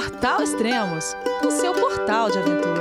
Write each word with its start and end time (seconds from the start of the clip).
Portal 0.00 0.42
Extremos, 0.42 1.14
o 1.46 1.50
seu 1.50 1.74
portal 1.74 2.30
de 2.30 2.38
aventura. 2.38 2.78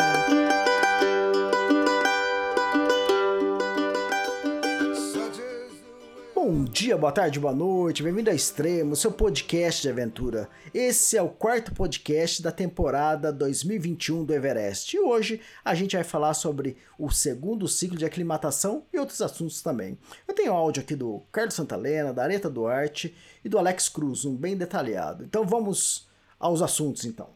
Bom 6.34 6.63
dia, 6.63 6.96
boa 6.96 7.12
tarde, 7.12 7.38
boa 7.38 7.54
noite, 7.54 8.02
bem-vindo 8.02 8.29
a 8.29 8.34
Extremo, 8.34 8.96
seu 8.96 9.12
podcast 9.12 9.82
de 9.82 9.90
aventura. 9.90 10.47
Esse 10.74 11.18
é 11.18 11.21
o 11.21 11.28
quarto 11.28 11.74
podcast 11.74 12.42
da 12.42 12.54
temporada 12.54 13.33
2021 13.33 14.23
do 14.23 14.33
Everest. 14.33 14.95
E 14.95 14.99
hoje 15.01 15.41
a 15.65 15.75
gente 15.75 15.97
vai 15.97 16.05
falar 16.05 16.33
sobre 16.33 16.77
o 16.97 17.11
segundo 17.11 17.67
ciclo 17.67 17.97
de 17.97 18.05
aclimatação 18.05 18.86
e 18.93 18.97
outros 18.97 19.21
assuntos 19.21 19.61
também. 19.61 19.97
Eu 20.25 20.33
tenho 20.33 20.54
áudio 20.54 20.83
aqui 20.83 20.95
do 20.95 21.21
Carlos 21.33 21.54
Santalena, 21.54 22.13
da 22.13 22.23
Areta 22.23 22.49
Duarte 22.49 23.13
e 23.43 23.49
do 23.49 23.57
Alex 23.57 23.89
Cruz, 23.89 24.23
um 24.23 24.38
bem 24.38 24.55
detalhado. 24.55 25.25
Então 25.25 25.45
vamos 25.45 26.07
aos 26.40 26.62
assuntos 26.62 27.06
então. 27.06 27.30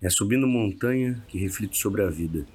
É 0.00 0.10
subindo 0.10 0.46
montanha 0.46 1.24
que 1.28 1.38
reflito 1.38 1.76
sobre 1.76 2.02
a 2.02 2.10
vida. 2.10 2.46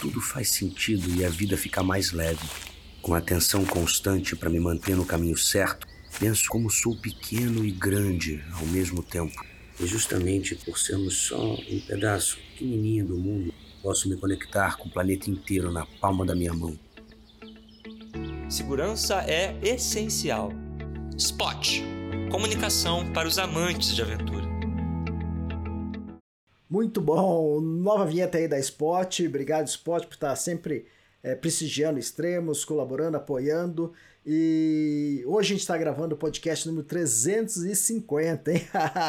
Tudo 0.00 0.20
faz 0.20 0.50
sentido 0.50 1.08
e 1.14 1.24
a 1.24 1.28
vida 1.28 1.56
fica 1.56 1.82
mais 1.82 2.12
leve 2.12 2.46
com 3.02 3.14
atenção 3.14 3.64
constante 3.64 4.36
para 4.36 4.48
me 4.48 4.60
manter 4.60 4.96
no 4.96 5.04
caminho 5.04 5.36
certo, 5.36 5.86
penso 6.20 6.48
como 6.48 6.70
sou 6.70 6.96
pequeno 6.96 7.64
e 7.64 7.72
grande 7.72 8.42
ao 8.52 8.66
mesmo 8.66 9.02
tempo. 9.02 9.44
E 9.80 9.86
justamente 9.86 10.54
por 10.54 10.78
sermos 10.78 11.14
só 11.14 11.54
um 11.54 11.80
pedaço 11.80 12.38
pequenininho 12.52 13.06
do 13.06 13.18
mundo, 13.18 13.52
posso 13.82 14.08
me 14.08 14.16
conectar 14.16 14.76
com 14.76 14.88
o 14.88 14.92
planeta 14.92 15.28
inteiro 15.28 15.72
na 15.72 15.84
palma 16.00 16.24
da 16.24 16.34
minha 16.34 16.54
mão. 16.54 16.78
Segurança 18.48 19.22
é 19.22 19.58
essencial. 19.62 20.52
Spot 21.16 21.82
comunicação 22.32 23.12
para 23.12 23.28
os 23.28 23.38
amantes 23.38 23.94
de 23.94 24.00
aventura. 24.00 24.46
Muito 26.68 26.98
bom, 26.98 27.60
nova 27.60 28.06
vinheta 28.06 28.38
aí 28.38 28.48
da 28.48 28.58
Spot. 28.58 29.20
Obrigado, 29.26 29.66
Spot, 29.66 30.06
por 30.06 30.14
estar 30.14 30.34
sempre 30.36 30.86
é, 31.22 31.34
prestigiando 31.34 31.98
extremos, 31.98 32.64
colaborando, 32.64 33.18
apoiando. 33.18 33.92
E 34.24 35.22
hoje 35.26 35.48
a 35.48 35.52
gente 35.52 35.60
está 35.60 35.76
gravando 35.76 36.14
o 36.14 36.18
podcast 36.18 36.66
número 36.66 36.86
350, 36.86 38.50
hein? 38.50 38.62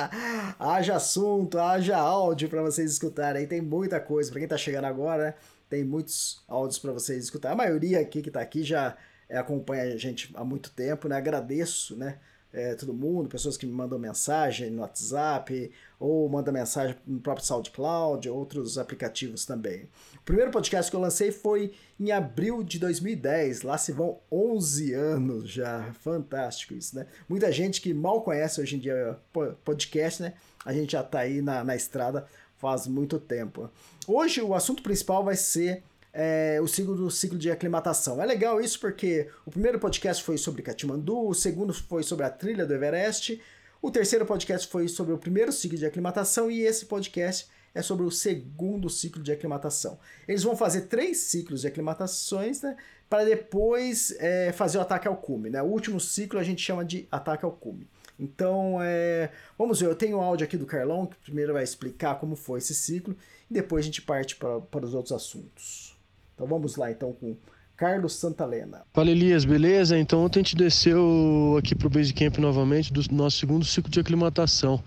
haja 0.59 0.97
assunto, 0.97 1.57
haja 1.57 1.95
áudio 1.95 2.49
para 2.49 2.61
vocês 2.61 2.91
escutarem. 2.91 3.47
Tem 3.47 3.61
muita 3.61 4.01
coisa. 4.01 4.31
Para 4.31 4.39
quem 4.39 4.47
está 4.47 4.57
chegando 4.57 4.85
agora, 4.85 5.27
né? 5.27 5.33
tem 5.69 5.85
muitos 5.85 6.43
áudios 6.45 6.77
para 6.77 6.91
vocês 6.91 7.23
escutar. 7.23 7.53
A 7.53 7.55
maioria 7.55 8.01
aqui 8.01 8.21
que 8.21 8.29
está 8.29 8.41
aqui 8.41 8.63
já 8.63 8.97
é, 9.29 9.37
acompanha 9.37 9.83
a 9.83 9.97
gente 9.97 10.29
há 10.35 10.43
muito 10.43 10.71
tempo, 10.71 11.07
né? 11.07 11.15
Agradeço, 11.15 11.95
né? 11.95 12.17
É, 12.53 12.75
todo 12.75 12.93
mundo, 12.93 13.27
pessoas 13.27 13.57
que 13.57 13.65
me 13.65 13.73
mandam 13.73 13.97
mensagem 13.97 14.69
no 14.69 14.83
WhatsApp 14.83 15.71
ou 15.99 16.29
mandam 16.29 16.53
mensagem 16.53 16.95
no 17.07 17.19
próprio 17.19 17.45
SoundCloud, 17.45 18.29
outros 18.29 18.77
aplicativos 18.77 19.43
também. 19.43 19.89
O 20.15 20.21
primeiro 20.23 20.51
podcast 20.51 20.91
que 20.91 20.95
eu 20.95 21.01
lancei 21.01 21.31
foi 21.31 21.73
em 21.99 22.11
abril 22.11 22.63
de 22.63 22.77
2010, 22.77 23.63
lá 23.63 23.77
se 23.77 23.91
vão 23.91 24.19
11 24.31 24.93
anos 24.93 25.49
já, 25.49 25.91
fantástico 26.01 26.75
isso, 26.75 26.95
né? 26.95 27.07
Muita 27.27 27.51
gente 27.51 27.81
que 27.81 27.93
mal 27.93 28.21
conhece 28.21 28.61
hoje 28.61 28.75
em 28.75 28.79
dia 28.79 29.17
podcast, 29.63 30.21
né? 30.21 30.33
A 30.63 30.71
gente 30.71 30.91
já 30.91 31.01
tá 31.01 31.19
aí 31.19 31.41
na, 31.41 31.63
na 31.63 31.75
estrada 31.75 32.27
faz 32.57 32.87
muito 32.87 33.19
tempo. 33.19 33.69
Hoje 34.07 34.41
o 34.41 34.53
assunto 34.53 34.83
principal 34.83 35.23
vai 35.23 35.35
ser 35.35 35.83
é, 36.13 36.59
o 36.61 36.67
ciclo 36.67 36.95
do 36.95 37.09
ciclo 37.09 37.37
de 37.37 37.49
aclimatação. 37.49 38.21
É 38.21 38.25
legal 38.25 38.61
isso 38.61 38.79
porque 38.79 39.27
o 39.45 39.51
primeiro 39.51 39.79
podcast 39.79 40.23
foi 40.23 40.37
sobre 40.37 40.61
Katmandu, 40.61 41.27
o 41.27 41.33
segundo 41.33 41.73
foi 41.73 42.03
sobre 42.03 42.25
a 42.25 42.29
trilha 42.29 42.65
do 42.65 42.73
Everest, 42.73 43.41
o 43.81 43.89
terceiro 43.89 44.25
podcast 44.25 44.67
foi 44.67 44.87
sobre 44.87 45.13
o 45.13 45.17
primeiro 45.17 45.51
ciclo 45.51 45.77
de 45.77 45.85
aclimatação 45.85 46.49
e 46.49 46.61
esse 46.61 46.85
podcast 46.85 47.47
é 47.75 47.81
sobre 47.81 48.05
o 48.05 48.11
segundo 48.11 48.89
ciclo 48.89 49.23
de 49.23 49.31
aclimatação. 49.31 49.99
Eles 50.27 50.43
vão 50.43 50.55
fazer 50.55 50.81
três 50.81 51.17
ciclos 51.17 51.61
de 51.61 51.67
aclimatações, 51.67 52.61
né, 52.61 52.77
para 53.09 53.25
depois 53.25 54.15
é, 54.19 54.51
fazer 54.51 54.77
o 54.77 54.81
ataque 54.81 55.07
ao 55.07 55.17
cume. 55.17 55.49
Né? 55.49 55.61
O 55.61 55.65
último 55.65 55.99
ciclo 55.99 56.39
a 56.39 56.43
gente 56.43 56.61
chama 56.61 56.85
de 56.85 57.07
ataque 57.11 57.43
ao 57.43 57.51
cume. 57.51 57.87
Então, 58.19 58.77
é, 58.79 59.31
vamos 59.57 59.79
ver, 59.79 59.87
eu 59.87 59.95
tenho 59.95 60.17
o 60.17 60.21
áudio 60.21 60.45
aqui 60.45 60.55
do 60.55 60.67
Carlão, 60.67 61.07
que 61.07 61.17
primeiro 61.17 61.51
vai 61.51 61.63
explicar 61.63 62.19
como 62.19 62.35
foi 62.35 62.59
esse 62.59 62.75
ciclo, 62.75 63.17
e 63.49 63.53
depois 63.53 63.83
a 63.83 63.87
gente 63.87 64.03
parte 64.03 64.35
para, 64.35 64.61
para 64.61 64.85
os 64.85 64.93
outros 64.93 65.11
assuntos. 65.11 65.92
Então 66.33 66.47
vamos 66.47 66.75
lá 66.75 66.91
então 66.91 67.13
com 67.13 67.35
Carlos 67.75 68.13
Santalena. 68.13 68.83
Fala 68.93 69.09
Elias, 69.09 69.45
beleza? 69.45 69.97
Então 69.97 70.23
ontem 70.23 70.39
a 70.39 70.43
gente 70.43 70.55
desceu 70.55 71.55
aqui 71.57 71.75
para 71.75 71.87
o 71.87 71.89
Basecamp 71.89 72.37
novamente 72.37 72.93
do 72.93 73.01
nosso 73.11 73.37
segundo 73.37 73.65
ciclo 73.65 73.91
de 73.91 73.99
aclimatação. 73.99 74.81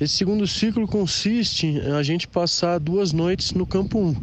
Esse 0.00 0.14
segundo 0.14 0.46
ciclo 0.46 0.86
consiste 0.86 1.66
em 1.66 1.92
a 1.92 2.02
gente 2.02 2.26
passar 2.26 2.78
duas 2.78 3.12
noites 3.12 3.52
no 3.52 3.66
campo 3.66 3.98
1. 3.98 4.16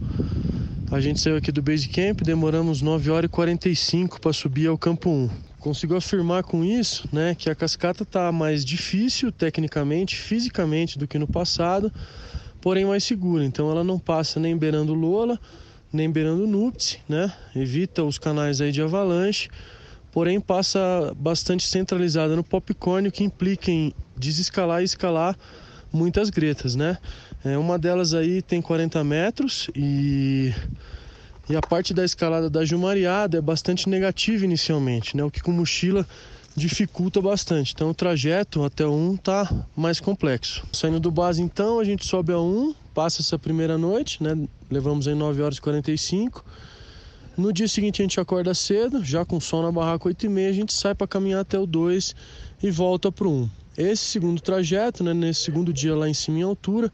A 0.92 1.00
gente 1.00 1.22
saiu 1.22 1.38
aqui 1.38 1.52
do 1.52 1.62
Basecamp, 1.62 2.22
demoramos 2.22 2.82
9 2.82 3.10
horas 3.10 3.30
e 3.30 3.32
45 3.32 4.20
para 4.20 4.34
subir 4.34 4.68
ao 4.68 4.78
campo 4.78 5.10
1. 5.10 5.30
Consigo 5.60 5.96
afirmar 5.96 6.44
com 6.44 6.64
isso 6.64 7.08
né, 7.14 7.34
que 7.36 7.50
a 7.50 7.56
cascata 7.56 8.04
está 8.04 8.32
mais 8.32 8.66
difícil 8.66 9.32
tecnicamente, 9.32 10.18
fisicamente 10.18 11.00
do 11.00 11.08
que 11.08 11.18
no 11.18 11.28
passado, 11.28 11.90
porém 12.60 12.84
mais 12.84 13.04
segura. 13.04 13.46
Então 13.46 13.72
ela 13.72 13.84
não 13.84 13.98
passa 13.98 14.40
nem 14.40 14.58
beirando 14.58 14.94
Lola, 14.94 15.40
nem 15.92 16.10
beirando 16.10 16.48
Nuptse, 16.48 17.00
né? 17.08 17.32
Evita 17.56 18.04
os 18.04 18.18
canais 18.18 18.62
aí 18.62 18.72
de 18.72 18.82
avalanche, 18.82 19.50
porém 20.12 20.40
passa 20.40 21.14
bastante 21.16 21.64
centralizada 21.64 22.36
no 22.36 22.44
popcorn, 22.44 23.08
o 23.08 23.12
que 23.12 23.24
implica 23.24 23.70
em 23.70 23.94
desescalar 24.16 24.82
e 24.82 24.86
escalar 24.86 25.38
muitas 25.92 26.30
gretas, 26.30 26.76
né? 26.76 26.98
É, 27.44 27.58
uma 27.58 27.78
delas 27.78 28.14
aí 28.14 28.42
tem 28.42 28.62
40 28.62 29.04
metros 29.04 29.70
e, 29.76 30.54
e 31.50 31.56
a 31.56 31.62
parte 31.62 31.94
da 31.94 32.06
escalada 32.06 32.50
da 32.50 32.64
Jumariada 32.64 33.38
é 33.38 33.42
bastante 33.42 33.90
negativa 33.90 34.46
inicialmente, 34.46 35.18
né? 35.18 35.24
O 35.24 35.32
que 35.32 35.42
com 35.42 35.52
mochila 35.52 36.08
dificulta 36.56 37.22
bastante. 37.22 37.74
Então 37.74 37.90
o 37.90 37.94
trajeto 37.94 38.64
até 38.64 38.86
o 38.86 38.94
1 38.94 39.18
tá 39.18 39.66
mais 39.76 40.00
complexo. 40.00 40.64
Saindo 40.72 41.00
do 41.00 41.12
base 41.12 41.42
então, 41.42 41.80
a 41.80 41.84
gente 41.84 42.06
sobe 42.06 42.34
a 42.34 42.40
1, 42.40 42.76
passa 42.94 43.22
essa 43.22 43.40
primeira 43.40 43.78
noite, 43.78 44.22
né? 44.24 44.38
Levamos 44.70 45.08
em 45.08 45.16
9 45.16 45.42
horas 45.42 45.58
e 45.58 45.62
45. 45.62 46.44
No 47.38 47.54
dia 47.54 47.68
seguinte 47.68 48.02
a 48.02 48.04
gente 48.04 48.20
acorda 48.20 48.54
cedo, 48.54 49.04
já 49.04 49.26
com 49.26 49.40
sol 49.40 49.64
na 49.64 49.72
barraca 49.72 50.08
8 50.08 50.26
e 50.26 50.30
meia, 50.30 50.50
a 50.50 50.54
gente 50.54 50.74
sai 50.74 50.94
para 50.94 51.08
caminhar 51.08 51.40
até 51.42 51.58
o 51.58 51.66
2 51.66 52.14
e 52.62 52.70
volta 52.70 53.12
pro 53.12 53.30
1. 53.30 53.50
Esse 53.78 54.04
segundo 54.04 54.42
trajeto, 54.42 55.02
né, 55.04 55.14
nesse 55.14 55.42
segundo 55.42 55.72
dia 55.72 55.96
lá 55.96 56.10
em 56.10 56.14
cima 56.14 56.40
em 56.40 56.44
altura, 56.44 56.92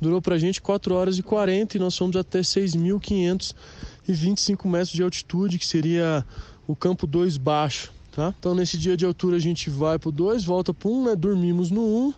durou 0.00 0.22
pra 0.22 0.38
gente 0.38 0.62
4 0.62 0.94
horas 0.94 1.18
e 1.18 1.22
40 1.22 1.76
e 1.76 1.80
nós 1.80 1.98
fomos 1.98 2.14
até 2.16 2.40
6.525 2.40 4.68
metros 4.68 4.92
de 4.92 5.02
altitude, 5.02 5.58
que 5.58 5.66
seria 5.66 6.24
o 6.66 6.74
campo 6.76 7.06
2 7.06 7.36
baixo, 7.36 7.92
tá? 8.12 8.32
Então 8.38 8.54
nesse 8.54 8.78
dia 8.78 8.96
de 8.96 9.04
altura 9.04 9.36
a 9.36 9.40
gente 9.40 9.68
vai 9.68 9.98
pro 9.98 10.12
2, 10.12 10.44
volta 10.44 10.72
pro 10.72 10.90
1, 10.90 11.04
né? 11.06 11.16
Dormimos 11.16 11.72
no 11.72 11.82
1 11.82 12.14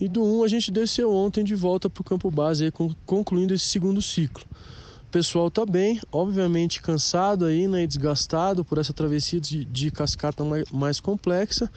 e 0.00 0.08
do 0.08 0.22
1 0.22 0.44
a 0.44 0.48
gente 0.48 0.70
desceu 0.70 1.12
ontem 1.12 1.42
de 1.42 1.54
volta 1.54 1.88
pro 1.88 2.04
campo 2.04 2.30
base, 2.30 2.64
aí, 2.64 2.72
concluindo 3.04 3.54
esse 3.54 3.66
segundo 3.66 4.02
ciclo. 4.02 4.44
O 5.08 5.10
pessoal 5.10 5.50
tá 5.50 5.64
bem, 5.64 6.00
obviamente 6.12 6.82
cansado 6.82 7.44
aí, 7.44 7.66
né? 7.66 7.86
Desgastado 7.86 8.64
por 8.64 8.76
essa 8.76 8.92
travessia 8.92 9.40
de, 9.40 9.64
de 9.64 9.90
cascata 9.90 10.44
mais, 10.70 11.00
complexa. 11.00 11.70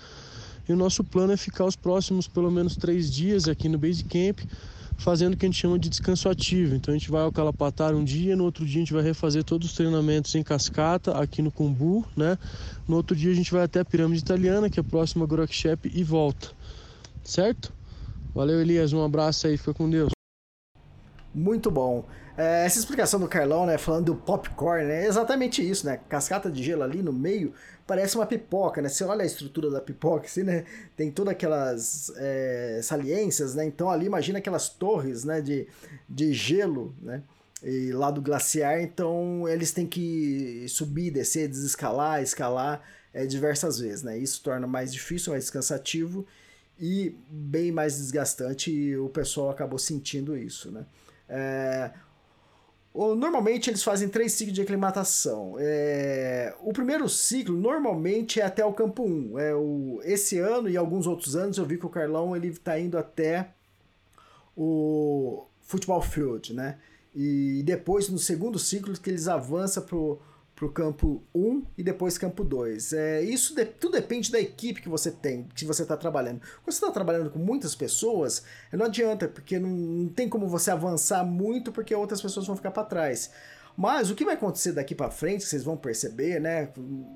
E 0.68 0.74
o 0.74 0.76
nosso 0.76 1.04
plano 1.04 1.34
é 1.34 1.38
ficar 1.38 1.66
os 1.66 1.76
próximos 1.76 2.28
pelo 2.28 2.52
menos 2.52 2.76
três 2.76 3.10
dias 3.10 3.48
aqui 3.48 3.70
no 3.70 3.78
Base 3.78 4.04
Camp 4.04 4.40
fazendo 4.98 5.34
o 5.34 5.38
que 5.38 5.46
a 5.46 5.50
gente 5.50 5.58
chama 5.58 5.80
de 5.80 5.88
descanso 5.88 6.28
ativo. 6.28 6.76
Então 6.76 6.94
a 6.94 6.98
gente 6.98 7.10
vai 7.10 7.22
ao 7.22 7.32
Calapatar 7.32 7.96
um 7.96 8.04
dia, 8.04 8.36
no 8.36 8.44
outro 8.44 8.66
dia 8.66 8.82
a 8.82 8.84
gente 8.84 8.94
vai 8.94 9.02
refazer 9.02 9.44
todos 9.44 9.70
os 9.70 9.74
treinamentos 9.74 10.36
em 10.36 10.44
cascata 10.44 11.18
aqui 11.18 11.42
no 11.42 11.52
Cumbu, 11.52 12.06
né? 12.18 12.38
No 12.88 12.98
outro 12.98 13.16
dia 13.16 13.32
a 13.32 13.36
gente 13.36 13.52
vai 13.52 13.64
até 13.64 13.80
a 13.80 13.86
Pirâmide 13.86 14.22
Italiana, 14.22 14.70
que 14.70 14.80
é 14.80 14.84
próxima 14.84 15.24
a 15.24 15.28
Grokshep 15.28 15.90
e 15.94 16.04
volta. 16.04 16.50
Certo? 17.24 17.79
Valeu, 18.34 18.62
Elias, 18.62 18.94
um 18.94 19.04
abraço 19.04 19.48
aí, 19.48 19.58
fica 19.58 19.74
com 19.74 19.90
Deus. 19.90 20.12
Muito 21.34 21.70
bom. 21.70 22.06
É, 22.38 22.66
essa 22.66 22.80
explicação 22.80 23.20
do 23.20 23.28
Carlão, 23.28 23.66
né, 23.66 23.78
falando 23.78 24.06
do 24.06 24.16
popcorn, 24.16 24.86
né, 24.86 25.04
é 25.04 25.08
exatamente 25.08 25.68
isso, 25.68 25.86
né? 25.86 26.00
Cascata 26.08 26.50
de 26.50 26.64
gelo 26.64 26.84
ali 26.84 27.02
no 27.02 27.12
meio 27.12 27.54
parece 27.86 28.16
uma 28.16 28.26
pipoca, 28.26 28.82
né? 28.82 28.88
Você 28.88 29.04
olha 29.04 29.24
a 29.24 29.26
estrutura 29.26 29.70
da 29.70 29.82
pipoca, 29.82 30.28
assim, 30.28 30.44
né? 30.44 30.64
Tem 30.96 31.12
todas 31.12 31.32
aquelas 31.32 32.12
é, 32.18 32.80
saliências, 32.84 33.56
né? 33.56 33.66
Então 33.66 33.90
ali 33.90 34.06
imagina 34.06 34.38
aquelas 34.40 34.70
torres, 34.70 35.24
né, 35.24 35.42
de, 35.42 35.68
de 36.08 36.32
gelo, 36.34 36.96
né? 37.02 37.24
E 37.64 37.92
lá 37.92 38.10
do 38.10 38.22
glaciar, 38.22 38.80
então 38.80 39.48
eles 39.50 39.74
têm 39.74 39.86
que 39.86 40.66
subir, 40.70 41.12
descer, 41.12 41.50
desescalar, 41.50 42.22
escalar 42.22 42.82
é, 43.14 43.26
diversas 43.26 43.80
vezes, 43.80 44.04
né? 44.04 44.18
Isso 44.18 44.42
torna 44.42 44.66
mais 44.66 44.94
difícil, 44.94 45.34
mais 45.34 45.50
cansativo 45.50 46.26
e 46.80 47.16
bem 47.30 47.72
mais 47.72 47.98
desgastante 47.98 48.72
e 48.72 48.98
o 48.98 49.10
pessoal 49.10 49.50
acabou 49.50 49.78
sentindo 49.78 50.38
isso, 50.38 50.72
né? 50.72 50.86
É, 51.28 51.92
Normalmente 52.94 53.70
eles 53.70 53.84
fazem 53.84 54.10
três 54.10 54.34
ciclos 54.34 54.54
de 54.56 54.62
aclimatação. 54.62 55.56
É, 55.60 56.54
o 56.60 56.74
primeiro 56.74 57.08
ciclo 57.08 57.56
normalmente 57.56 58.42
é 58.42 58.44
até 58.44 58.66
o 58.66 58.74
campo 58.74 59.04
1. 59.04 59.40
É 59.40 59.56
o, 59.56 60.02
esse 60.04 60.40
ano 60.40 60.68
e 60.68 60.76
alguns 60.76 61.06
outros 61.06 61.36
anos 61.36 61.58
eu 61.58 61.66
vi 61.66 61.78
que 61.78 61.86
o 61.86 61.90
Carlão 61.90 62.36
ele 62.36 62.48
está 62.48 62.80
indo 62.80 62.98
até 62.98 63.54
o 64.58 65.46
futebol 65.62 66.02
field, 66.02 66.54
né? 66.54 66.78
E 67.16 67.62
depois, 67.64 68.10
no 68.10 68.18
segundo 68.18 68.60
ciclo, 68.60 68.94
que 69.00 69.10
eles 69.10 69.28
avançam 69.28 69.84
pro 69.84 70.20
para 70.60 70.68
o 70.68 70.72
campo 70.72 71.24
1 71.34 71.64
e 71.78 71.84
depois 71.84 72.18
campo 72.18 72.44
2. 72.44 72.92
É, 72.92 73.22
isso 73.22 73.56
de, 73.56 73.64
tudo 73.64 73.94
depende 73.94 74.30
da 74.30 74.42
equipe 74.42 74.82
que 74.82 74.90
você 74.90 75.10
tem, 75.10 75.48
que 75.56 75.64
você 75.64 75.84
está 75.84 75.96
trabalhando. 75.96 76.42
Quando 76.42 76.74
você 76.74 76.84
está 76.84 76.92
trabalhando 76.92 77.30
com 77.30 77.40
muitas 77.40 77.74
pessoas, 77.74 78.44
não 78.74 78.86
adianta, 78.86 79.30
porque 79.30 79.58
não, 79.58 79.70
não 79.70 80.10
tem 80.10 80.28
como 80.28 80.50
você 80.50 80.70
avançar 80.70 81.24
muito, 81.24 81.72
porque 81.72 81.96
outras 81.96 82.22
pessoas 82.22 82.46
vão 82.46 82.58
ficar 82.58 82.72
para 82.72 82.84
trás. 82.84 83.32
Mas 83.80 84.12
o 84.12 84.16
que 84.16 84.26
vai 84.26 84.34
acontecer 84.34 84.74
daqui 84.74 84.94
para 84.94 85.10
frente, 85.10 85.46
vocês 85.46 85.64
vão 85.64 85.78
perceber, 85.78 86.38
né, 86.42 86.68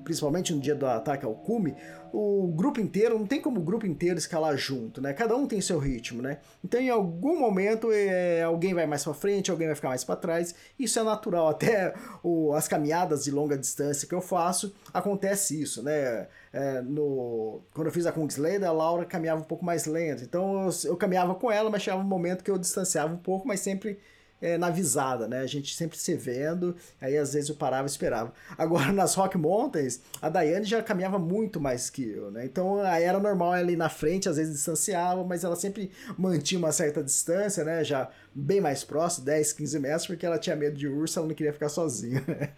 principalmente 0.02 0.50
no 0.54 0.58
dia 0.58 0.74
do 0.74 0.86
ataque 0.86 1.22
ao 1.22 1.34
cume, 1.34 1.76
o 2.10 2.46
grupo 2.56 2.80
inteiro, 2.80 3.18
não 3.18 3.26
tem 3.26 3.38
como 3.38 3.60
o 3.60 3.62
grupo 3.62 3.86
inteiro 3.86 4.16
escalar 4.16 4.56
junto, 4.56 4.98
né? 4.98 5.12
Cada 5.12 5.36
um 5.36 5.46
tem 5.46 5.60
seu 5.60 5.78
ritmo, 5.78 6.22
né? 6.22 6.38
Então 6.64 6.80
em 6.80 6.88
algum 6.88 7.38
momento 7.38 7.92
é, 7.92 8.42
alguém 8.42 8.72
vai 8.72 8.86
mais 8.86 9.04
para 9.04 9.12
frente, 9.12 9.50
alguém 9.50 9.66
vai 9.66 9.76
ficar 9.76 9.90
mais 9.90 10.04
para 10.04 10.16
trás. 10.16 10.54
Isso 10.78 10.98
é 10.98 11.02
natural, 11.02 11.48
até 11.52 11.92
o, 12.22 12.54
as 12.54 12.66
caminhadas 12.66 13.24
de 13.24 13.30
longa 13.30 13.58
distância 13.58 14.08
que 14.08 14.14
eu 14.14 14.22
faço, 14.22 14.74
acontece 14.90 15.60
isso, 15.60 15.82
né? 15.82 16.28
É, 16.50 16.80
no, 16.80 17.60
quando 17.74 17.88
eu 17.88 17.92
fiz 17.92 18.06
a 18.06 18.12
Kungsleder, 18.12 18.66
a 18.66 18.72
Laura 18.72 19.04
caminhava 19.04 19.42
um 19.42 19.44
pouco 19.44 19.66
mais 19.66 19.84
lento, 19.84 20.24
então 20.24 20.64
eu, 20.64 20.90
eu 20.92 20.96
caminhava 20.96 21.34
com 21.34 21.52
ela, 21.52 21.68
mas 21.68 21.82
chegava 21.82 22.02
um 22.02 22.06
momento 22.06 22.42
que 22.42 22.50
eu 22.50 22.56
distanciava 22.56 23.12
um 23.12 23.18
pouco, 23.18 23.46
mas 23.46 23.60
sempre 23.60 23.98
é, 24.40 24.58
na 24.58 24.70
visada, 24.70 25.26
né? 25.26 25.40
A 25.40 25.46
gente 25.46 25.74
sempre 25.74 25.96
se 25.98 26.14
vendo, 26.14 26.76
aí 27.00 27.16
às 27.16 27.32
vezes 27.32 27.48
eu 27.48 27.56
parava 27.56 27.86
e 27.86 27.90
esperava. 27.90 28.32
Agora 28.58 28.90
nas 28.92 29.14
Rock 29.14 29.38
Mountains, 29.38 30.00
a 30.20 30.28
Daiane 30.28 30.64
já 30.64 30.82
caminhava 30.82 31.18
muito 31.18 31.60
mais 31.60 31.88
que 31.88 32.08
eu, 32.08 32.30
né? 32.30 32.44
Então 32.44 32.80
aí 32.80 33.04
era 33.04 33.18
normal 33.18 33.54
ela 33.54 33.70
ir 33.70 33.76
na 33.76 33.88
frente, 33.88 34.28
às 34.28 34.36
vezes 34.36 34.54
distanciava, 34.54 35.24
mas 35.24 35.44
ela 35.44 35.56
sempre 35.56 35.90
mantinha 36.18 36.58
uma 36.58 36.72
certa 36.72 37.02
distância, 37.02 37.64
né? 37.64 37.82
Já 37.82 38.10
bem 38.34 38.60
mais 38.60 38.82
próximo, 38.82 39.24
10, 39.24 39.52
15 39.52 39.78
metros, 39.78 40.06
porque 40.06 40.26
ela 40.26 40.38
tinha 40.38 40.56
medo 40.56 40.76
de 40.76 40.88
urso, 40.88 41.18
ela 41.18 41.28
não 41.28 41.34
queria 41.34 41.52
ficar 41.52 41.68
sozinha. 41.68 42.22
Né? 42.26 42.50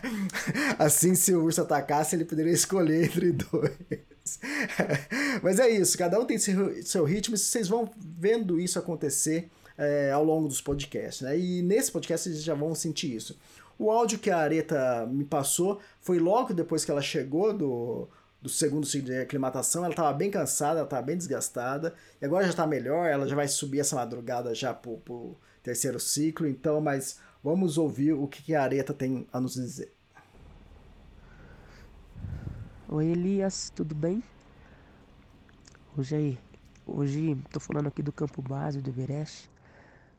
assim, 0.78 1.14
se 1.14 1.32
o 1.32 1.42
urso 1.44 1.62
atacasse, 1.62 2.16
ele 2.16 2.24
poderia 2.24 2.52
escolher 2.52 3.04
entre 3.04 3.32
dois. 3.32 3.72
Mas 5.42 5.58
é 5.60 5.68
isso, 5.68 5.96
cada 5.96 6.18
um 6.18 6.24
tem 6.24 6.38
seu, 6.38 6.82
seu 6.82 7.04
ritmo, 7.04 7.34
e 7.34 7.38
vocês 7.38 7.68
vão 7.68 7.88
vendo 7.96 8.58
isso 8.58 8.78
acontecer 8.78 9.50
é, 9.76 10.10
ao 10.10 10.24
longo 10.24 10.48
dos 10.48 10.60
podcasts. 10.60 11.22
Né? 11.22 11.38
E 11.38 11.62
nesse 11.62 11.90
podcast 11.90 12.28
vocês 12.28 12.42
já 12.42 12.54
vão 12.54 12.74
sentir 12.74 13.14
isso. 13.14 13.38
O 13.78 13.90
áudio 13.90 14.18
que 14.18 14.30
a 14.30 14.38
Areta 14.38 15.06
me 15.06 15.24
passou 15.24 15.80
foi 16.00 16.18
logo 16.18 16.54
depois 16.54 16.84
que 16.84 16.90
ela 16.90 17.02
chegou 17.02 17.52
do, 17.52 18.08
do 18.40 18.48
segundo 18.48 18.86
ciclo 18.86 19.08
de 19.08 19.18
aclimatação. 19.18 19.84
Ela 19.84 19.92
estava 19.92 20.12
bem 20.12 20.30
cansada, 20.30 20.78
ela 20.78 20.86
estava 20.86 21.02
bem 21.02 21.16
desgastada. 21.16 21.94
E 22.20 22.24
agora 22.24 22.44
já 22.44 22.50
está 22.50 22.66
melhor, 22.66 23.06
ela 23.08 23.26
já 23.26 23.34
vai 23.34 23.48
subir 23.48 23.80
essa 23.80 23.96
madrugada 23.96 24.54
já 24.54 24.72
para 24.72 24.90
o 24.90 25.36
terceiro 25.62 25.98
ciclo. 25.98 26.46
Então, 26.46 26.80
mas 26.80 27.18
vamos 27.42 27.76
ouvir 27.78 28.12
o 28.12 28.28
que 28.28 28.54
a 28.54 28.62
Areta 28.62 28.94
tem 28.94 29.26
a 29.32 29.40
nos 29.40 29.54
dizer. 29.54 29.92
Oi 32.88 33.06
Elias, 33.06 33.72
tudo 33.74 33.94
bem? 33.94 34.22
Hoje 35.96 36.14
aí, 36.14 36.38
hoje 36.86 37.32
estou 37.46 37.60
falando 37.60 37.88
aqui 37.88 38.02
do 38.02 38.12
campo 38.12 38.42
base 38.42 38.80
do 38.80 38.90
Everest. 38.90 39.50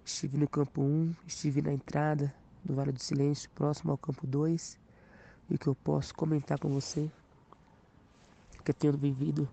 Estive 0.05 0.37
no 0.37 0.47
campo 0.47 0.83
1, 0.83 1.15
estive 1.25 1.63
na 1.63 1.73
entrada 1.73 2.31
do 2.63 2.75
Vale 2.75 2.91
do 2.91 3.01
Silêncio, 3.01 3.49
próximo 3.55 3.89
ao 3.89 3.97
campo 3.97 4.27
2, 4.27 4.77
e 5.49 5.57
que 5.57 5.65
eu 5.65 5.73
posso 5.73 6.13
comentar 6.13 6.59
com 6.59 6.69
você 6.69 7.09
que 8.63 8.69
eu 8.69 8.75
tenho 8.75 8.95
vivido 8.95 9.49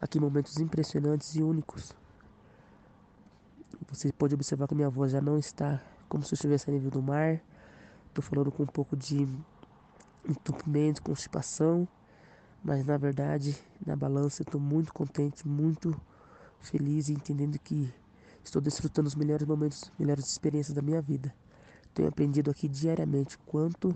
aqui 0.00 0.18
momentos 0.18 0.56
impressionantes 0.56 1.34
e 1.34 1.42
únicos. 1.42 1.92
Você 3.90 4.10
pode 4.10 4.34
observar 4.34 4.66
que 4.66 4.74
minha 4.74 4.88
voz 4.88 5.12
já 5.12 5.20
não 5.20 5.36
está 5.36 5.82
como 6.08 6.24
se 6.24 6.32
eu 6.32 6.36
estivesse 6.36 6.70
a 6.70 6.72
nível 6.72 6.90
do 6.90 7.02
mar. 7.02 7.38
Estou 8.08 8.24
falando 8.24 8.50
com 8.50 8.62
um 8.62 8.66
pouco 8.66 8.96
de 8.96 9.28
entupimento, 10.26 11.02
constipação, 11.02 11.86
mas 12.64 12.86
na 12.86 12.96
verdade, 12.96 13.54
na 13.84 13.96
balança, 13.96 14.40
estou 14.40 14.60
muito 14.60 14.94
contente, 14.94 15.46
muito 15.46 15.94
feliz 16.58 17.10
entendendo 17.10 17.58
que 17.58 17.92
Estou 18.44 18.60
desfrutando 18.60 19.06
os 19.06 19.14
melhores 19.14 19.46
momentos, 19.46 19.92
melhores 19.98 20.26
experiências 20.26 20.74
da 20.74 20.82
minha 20.82 21.00
vida. 21.00 21.34
Tenho 21.94 22.08
aprendido 22.08 22.50
aqui 22.50 22.68
diariamente 22.68 23.38
quanto 23.38 23.94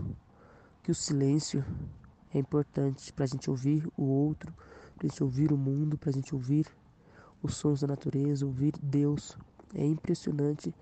que 0.82 0.90
o 0.90 0.94
silêncio 0.94 1.64
é 2.32 2.38
importante 2.38 3.12
para 3.12 3.24
a 3.24 3.28
gente 3.28 3.48
ouvir 3.48 3.88
o 3.96 4.04
outro, 4.04 4.52
para 4.96 5.06
a 5.06 5.08
gente 5.08 5.22
ouvir 5.22 5.52
o 5.52 5.56
mundo, 5.56 5.96
para 5.96 6.10
a 6.10 6.12
gente 6.12 6.34
ouvir 6.34 6.66
os 7.42 7.56
sons 7.56 7.80
da 7.80 7.86
natureza, 7.86 8.44
ouvir 8.44 8.74
Deus. 8.82 9.36
É 9.74 9.84
impressionante 9.84 10.74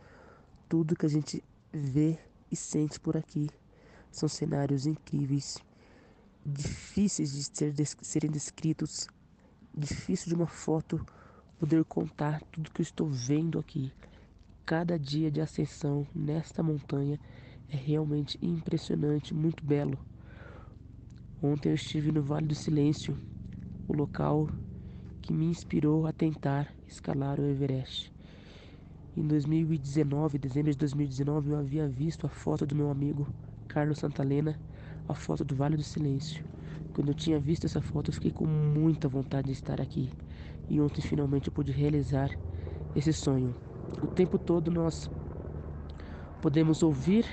tudo 0.68 0.96
que 0.96 1.06
a 1.06 1.08
gente 1.08 1.42
vê 1.72 2.18
e 2.50 2.56
sente 2.56 2.98
por 2.98 3.16
aqui. 3.16 3.48
São 4.10 4.28
cenários 4.28 4.86
incríveis, 4.86 5.58
difíceis 6.44 7.32
de 7.32 7.44
ser, 7.44 7.74
serem 8.02 8.30
descritos, 8.30 9.06
difícil 9.74 10.28
de 10.28 10.34
uma 10.34 10.46
foto 10.46 11.04
poder 11.62 11.84
contar 11.84 12.42
tudo 12.50 12.72
que 12.72 12.80
eu 12.80 12.82
estou 12.82 13.06
vendo 13.06 13.56
aqui. 13.56 13.92
Cada 14.66 14.98
dia 14.98 15.30
de 15.30 15.40
ascensão 15.40 16.04
nesta 16.12 16.60
montanha 16.60 17.20
é 17.68 17.76
realmente 17.76 18.36
impressionante, 18.42 19.32
muito 19.32 19.64
belo. 19.64 19.96
Ontem 21.40 21.68
eu 21.68 21.76
estive 21.76 22.10
no 22.10 22.20
Vale 22.20 22.48
do 22.48 22.54
Silêncio, 22.56 23.16
o 23.86 23.92
local 23.92 24.48
que 25.20 25.32
me 25.32 25.46
inspirou 25.46 26.04
a 26.04 26.12
tentar 26.12 26.74
escalar 26.88 27.38
o 27.38 27.44
Everest. 27.44 28.12
Em 29.16 29.24
2019, 29.24 30.38
dezembro 30.38 30.72
de 30.72 30.78
2019, 30.78 31.50
eu 31.50 31.58
havia 31.60 31.86
visto 31.86 32.26
a 32.26 32.28
foto 32.28 32.66
do 32.66 32.74
meu 32.74 32.90
amigo 32.90 33.24
Carlos 33.68 34.00
Santalena, 34.00 34.58
a 35.08 35.14
foto 35.14 35.44
do 35.44 35.54
Vale 35.54 35.76
do 35.76 35.84
Silêncio. 35.84 36.44
Quando 36.92 37.10
eu 37.10 37.14
tinha 37.14 37.38
visto 37.38 37.66
essa 37.66 37.80
foto, 37.80 38.10
eu 38.10 38.14
fiquei 38.14 38.32
com 38.32 38.46
muita 38.46 39.06
vontade 39.06 39.46
de 39.46 39.52
estar 39.52 39.80
aqui 39.80 40.10
e 40.72 40.80
ontem 40.80 41.02
finalmente 41.02 41.48
eu 41.48 41.52
pude 41.52 41.70
realizar 41.70 42.30
esse 42.96 43.12
sonho. 43.12 43.54
O 44.00 44.08
tempo 44.08 44.38
todo 44.38 44.70
nós 44.70 45.06
podemos 46.40 46.82
ouvir 46.82 47.26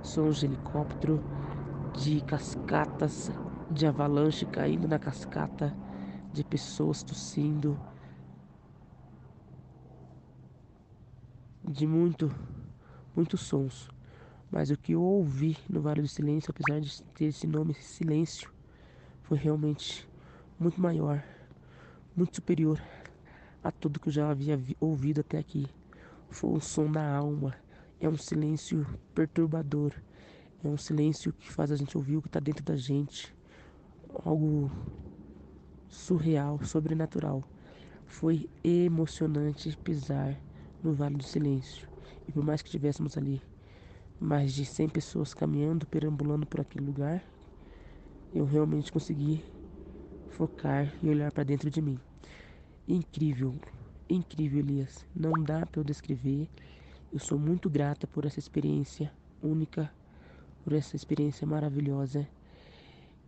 sons 0.00 0.38
de 0.38 0.46
helicóptero, 0.46 1.20
de 1.92 2.20
cascatas, 2.20 3.28
de 3.68 3.84
avalanche 3.84 4.46
caindo 4.46 4.86
na 4.86 5.00
cascata, 5.00 5.74
de 6.32 6.44
pessoas 6.44 7.02
tossindo, 7.02 7.76
de 11.64 11.88
muito, 11.88 12.32
muitos 13.16 13.40
sons. 13.40 13.88
Mas 14.48 14.70
o 14.70 14.76
que 14.76 14.92
eu 14.92 15.02
ouvi 15.02 15.58
no 15.68 15.80
Vale 15.80 16.02
do 16.02 16.06
Silêncio, 16.06 16.54
apesar 16.56 16.80
de 16.80 17.02
ter 17.14 17.24
esse 17.24 17.48
nome 17.48 17.74
Silêncio, 17.74 18.48
foi 19.24 19.38
realmente 19.38 20.08
muito 20.56 20.80
maior 20.80 21.33
muito 22.16 22.36
superior 22.36 22.80
a 23.62 23.70
tudo 23.72 23.98
que 23.98 24.08
eu 24.08 24.12
já 24.12 24.30
havia 24.30 24.60
ouvido 24.78 25.20
até 25.20 25.38
aqui. 25.38 25.66
Foi 26.30 26.50
um 26.50 26.60
som 26.60 26.90
da 26.90 27.16
alma, 27.16 27.54
é 28.00 28.08
um 28.08 28.16
silêncio 28.16 28.86
perturbador, 29.14 29.92
é 30.62 30.68
um 30.68 30.76
silêncio 30.76 31.32
que 31.32 31.50
faz 31.50 31.72
a 31.72 31.76
gente 31.76 31.96
ouvir 31.96 32.16
o 32.16 32.22
que 32.22 32.28
está 32.28 32.40
dentro 32.40 32.64
da 32.64 32.76
gente, 32.76 33.34
algo 34.24 34.70
surreal, 35.88 36.62
sobrenatural. 36.64 37.42
Foi 38.06 38.48
emocionante 38.62 39.76
pisar 39.76 40.38
no 40.82 40.92
Vale 40.92 41.16
do 41.16 41.24
Silêncio. 41.24 41.88
E 42.28 42.32
por 42.32 42.44
mais 42.44 42.62
que 42.62 42.70
tivéssemos 42.70 43.16
ali 43.16 43.42
mais 44.20 44.52
de 44.52 44.64
100 44.64 44.88
pessoas 44.90 45.34
caminhando, 45.34 45.86
perambulando 45.86 46.46
por 46.46 46.60
aquele 46.60 46.84
lugar, 46.84 47.22
eu 48.34 48.44
realmente 48.44 48.92
consegui 48.92 49.42
focar 50.30 50.92
e 51.02 51.08
olhar 51.08 51.32
para 51.32 51.44
dentro 51.44 51.70
de 51.70 51.80
mim. 51.80 51.98
Incrível, 52.86 53.54
incrível, 54.08 54.60
Elias. 54.60 55.06
Não 55.14 55.32
dá 55.42 55.64
para 55.64 55.80
eu 55.80 55.84
descrever. 55.84 56.48
Eu 57.12 57.18
sou 57.18 57.38
muito 57.38 57.70
grata 57.70 58.06
por 58.06 58.24
essa 58.24 58.38
experiência 58.38 59.12
única, 59.42 59.90
por 60.64 60.72
essa 60.72 60.96
experiência 60.96 61.46
maravilhosa 61.46 62.28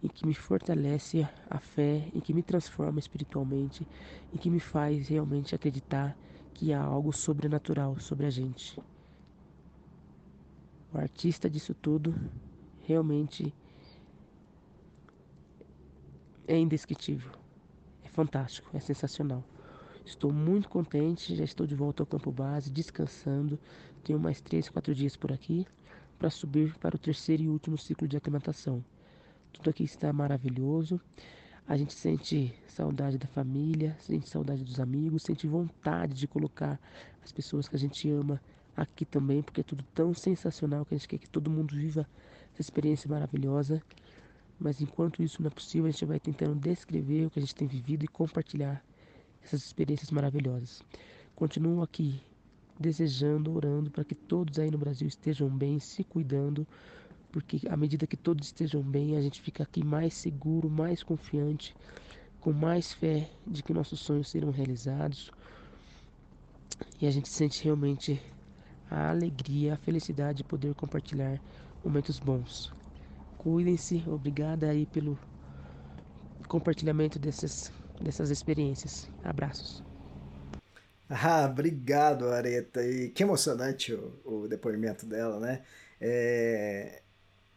em 0.03 0.09
que 0.09 0.27
me 0.27 0.35
fortalece 0.35 1.27
a 1.49 1.59
fé, 1.59 2.09
em 2.15 2.21
que 2.21 2.35
me 2.35 2.43
transforma 2.43 2.99
espiritualmente, 2.99 3.87
e 4.33 4.39
que 4.39 4.51
me 4.51 4.61
faz 4.61 5.09
realmente 5.09 5.55
acreditar 5.55 6.17
que 6.55 6.73
há 6.73 6.83
algo 6.83 7.13
sobrenatural 7.13 7.99
sobre 7.99 8.27
a 8.27 8.31
gente. 8.31 8.81
O 10.93 10.99
artista 10.99 11.51
disso 11.51 11.75
tudo 11.75 12.15
realmente 12.87 13.53
é 16.47 16.59
indescritível. 16.59 17.33
É 18.05 18.09
fantástico, 18.09 18.71
é 18.77 18.81
sensacional. 18.81 19.45
Estou 20.05 20.33
muito 20.33 20.69
contente, 20.69 21.35
já 21.35 21.45
estou 21.45 21.67
de 21.67 21.75
volta 21.75 22.03
ao 22.03 22.07
campo 22.07 22.31
base, 22.31 22.71
descansando. 22.71 23.59
Tenho 24.05 24.21
mais 24.21 24.41
três, 24.41 24.69
quatro 24.69 24.95
dias 24.95 25.17
por 25.17 25.33
aqui 25.33 25.67
para 26.19 26.31
subir 26.31 26.75
para 26.79 26.97
o 26.97 26.99
terceiro 26.99 27.43
e 27.43 27.49
último 27.49 27.77
ciclo 27.77 28.09
de 28.09 28.17
aclimatação. 28.17 28.85
Tudo 29.53 29.71
aqui 29.71 29.85
está 29.85 30.13
maravilhoso. 30.13 31.01
A 31.67 31.77
gente 31.77 31.93
sente 31.93 32.55
saudade 32.69 33.19
da 33.19 33.27
família, 33.27 33.97
sente 33.99 34.29
saudade 34.29 34.63
dos 34.63 34.79
amigos, 34.79 35.25
sente 35.25 35.47
vontade 35.47 36.15
de 36.15 36.29
colocar 36.29 36.81
as 37.23 37.33
pessoas 37.33 37.69
que 37.69 37.75
a 37.75 37.79
gente 37.79 38.09
ama 38.09 38.41
aqui 38.77 39.05
também, 39.05 39.43
porque 39.43 39.63
é 39.63 39.65
tudo 39.65 39.85
tão 39.95 40.15
sensacional 40.15 40.85
que 40.85 40.95
a 40.95 40.97
gente 40.97 41.09
quer 41.09 41.19
que 41.19 41.29
todo 41.29 41.51
mundo 41.51 41.75
viva 41.75 42.07
essa 42.53 42.61
experiência 42.61 43.11
maravilhosa. 43.11 43.83
Mas 44.59 44.81
enquanto 44.81 45.23
isso 45.23 45.43
não 45.43 45.49
é 45.49 45.51
possível, 45.51 45.87
a 45.87 45.91
gente 45.91 46.05
vai 46.05 46.19
tentando 46.19 46.55
descrever 46.55 47.27
o 47.27 47.31
que 47.31 47.39
a 47.39 47.43
gente 47.43 47.55
tem 47.55 47.69
vivido 47.69 48.05
e 48.05 48.09
compartilhar 48.09 48.83
essas 49.43 49.65
experiências 49.65 50.11
maravilhosas. 50.11 50.83
Continuo 51.35 51.83
aqui 51.83 52.21
desejando, 52.79 53.55
orando 53.55 53.91
para 53.91 54.05
que 54.05 54.15
todos 54.15 54.59
aí 54.59 54.71
no 54.71 54.79
Brasil 54.79 55.07
estejam 55.07 55.49
bem, 55.49 55.79
se 55.79 56.05
cuidando, 56.05 56.67
porque 57.31 57.61
à 57.69 57.77
medida 57.77 58.07
que 58.07 58.17
todos 58.17 58.47
estejam 58.47 58.83
bem, 58.83 59.17
a 59.17 59.21
gente 59.21 59.41
fica 59.41 59.63
aqui 59.63 59.85
mais 59.85 60.15
seguro, 60.15 60.71
mais 60.71 61.03
confiante, 61.03 61.75
com 62.41 62.53
mais 62.53 62.93
fé 62.93 63.31
de 63.47 63.63
que 63.63 63.73
nossos 63.73 64.01
sonhos 64.01 64.31
serão 64.31 64.51
realizados. 64.51 65.31
E 67.01 67.07
a 67.07 67.11
gente 67.11 67.29
sente 67.29 67.63
realmente 67.65 68.21
a 68.91 69.11
alegria, 69.11 69.75
a 69.75 69.77
felicidade 69.77 70.39
de 70.39 70.45
poder 70.45 70.75
compartilhar 70.75 71.41
momentos 71.85 72.19
bons. 72.19 72.73
Cuidem-se, 73.39 74.03
obrigada 74.07 74.69
aí 74.69 74.87
pelo 74.87 75.19
compartilhamento 76.49 77.19
dessas, 77.19 77.73
dessas 78.01 78.31
experiências. 78.31 79.09
Abraços. 79.23 79.83
Ah, 81.09 81.47
obrigado, 81.47 82.29
Areta. 82.29 82.85
E 82.85 83.11
que 83.11 83.23
emocionante 83.23 83.95
o, 83.95 84.21
o 84.25 84.49
depoimento 84.49 85.07
dela, 85.07 85.39
né? 85.39 85.63
É, 86.01 87.03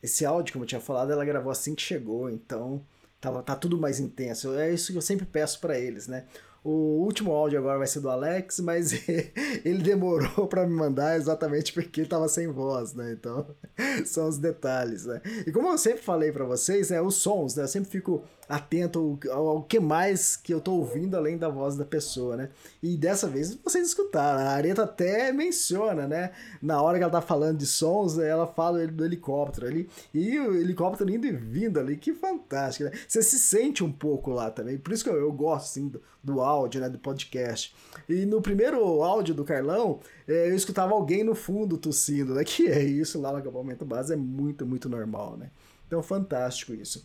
esse 0.01 0.25
áudio, 0.25 0.53
como 0.53 0.63
eu 0.63 0.67
tinha 0.67 0.81
falado, 0.81 1.11
ela 1.11 1.25
gravou 1.25 1.51
assim 1.51 1.75
que 1.75 1.81
chegou, 1.81 2.29
então 2.29 2.85
tava, 3.19 3.41
tá 3.43 3.55
tudo 3.55 3.77
mais 3.77 3.99
intenso. 3.99 4.53
É 4.53 4.71
isso 4.71 4.91
que 4.91 4.97
eu 4.97 5.01
sempre 5.01 5.25
peço 5.25 5.59
para 5.59 5.77
eles, 5.77 6.07
né? 6.07 6.25
O 6.63 7.03
último 7.03 7.31
áudio 7.31 7.57
agora 7.57 7.77
vai 7.77 7.87
ser 7.87 8.01
do 8.01 8.09
Alex, 8.09 8.59
mas 8.59 8.91
ele 9.63 9.81
demorou 9.81 10.47
para 10.47 10.67
me 10.67 10.73
mandar 10.73 11.15
exatamente 11.17 11.71
porque 11.71 12.01
ele 12.01 12.09
tava 12.09 12.27
sem 12.27 12.47
voz, 12.47 12.93
né? 12.93 13.13
Então, 13.13 13.47
são 14.05 14.27
os 14.27 14.37
detalhes, 14.37 15.05
né? 15.05 15.21
E 15.47 15.51
como 15.51 15.69
eu 15.69 15.77
sempre 15.77 16.01
falei 16.01 16.31
para 16.31 16.45
vocês, 16.45 16.89
né, 16.89 17.01
os 17.01 17.15
sons, 17.15 17.55
né? 17.55 17.63
Eu 17.63 17.67
sempre 17.67 17.89
fico 17.89 18.23
atento 18.49 19.19
ao, 19.29 19.47
ao, 19.47 19.63
que 19.63 19.79
mais 19.79 20.35
que 20.35 20.51
eu 20.51 20.59
tô 20.59 20.73
ouvindo 20.73 21.15
além 21.15 21.37
da 21.37 21.47
voz 21.47 21.75
da 21.75 21.85
pessoa, 21.85 22.35
né? 22.35 22.49
E 22.81 22.97
dessa 22.97 23.27
vez 23.27 23.53
vocês 23.63 23.87
escutaram, 23.87 24.39
a 24.39 24.49
Areta 24.49 24.83
até 24.83 25.31
menciona, 25.31 26.07
né? 26.07 26.31
Na 26.59 26.81
hora 26.81 26.97
que 26.97 27.03
ela 27.03 27.11
tá 27.11 27.21
falando 27.21 27.59
de 27.59 27.67
sons, 27.67 28.17
ela 28.17 28.47
fala 28.47 28.87
do 28.87 29.05
helicóptero 29.05 29.67
ali, 29.67 29.87
e 30.11 30.39
o 30.39 30.55
helicóptero 30.55 31.11
indo 31.11 31.27
e 31.27 31.31
vindo 31.31 31.79
ali, 31.79 31.95
que 31.95 32.11
fantástico, 32.11 32.89
né? 32.89 32.91
Você 33.07 33.21
se 33.21 33.37
sente 33.37 33.83
um 33.83 33.91
pouco 33.91 34.31
lá 34.31 34.49
também, 34.49 34.79
por 34.79 34.91
isso 34.93 35.03
que 35.03 35.09
eu, 35.11 35.17
eu 35.17 35.31
gosto, 35.31 35.65
assim, 35.65 35.87
do, 35.87 36.01
do 36.23 36.41
áudio, 36.41 36.81
né, 36.81 36.89
do 36.89 36.97
podcast. 36.97 37.75
E 38.07 38.25
no 38.25 38.41
primeiro 38.41 39.03
áudio 39.03 39.35
do 39.35 39.45
Carlão, 39.45 39.99
é, 40.27 40.49
eu 40.49 40.55
escutava 40.55 40.93
alguém 40.93 41.23
no 41.23 41.35
fundo 41.35 41.77
tossindo, 41.77 42.33
né? 42.33 42.43
Que 42.49 42.67
é 42.67 42.83
isso 42.83 43.21
lá 43.21 43.31
no 43.31 43.37
acampamento 43.37 43.85
base, 43.85 44.11
é 44.11 44.15
muito, 44.15 44.65
muito 44.65 44.89
normal, 44.89 45.37
né? 45.37 45.51
Então, 45.87 46.01
fantástico 46.01 46.73
isso. 46.73 47.03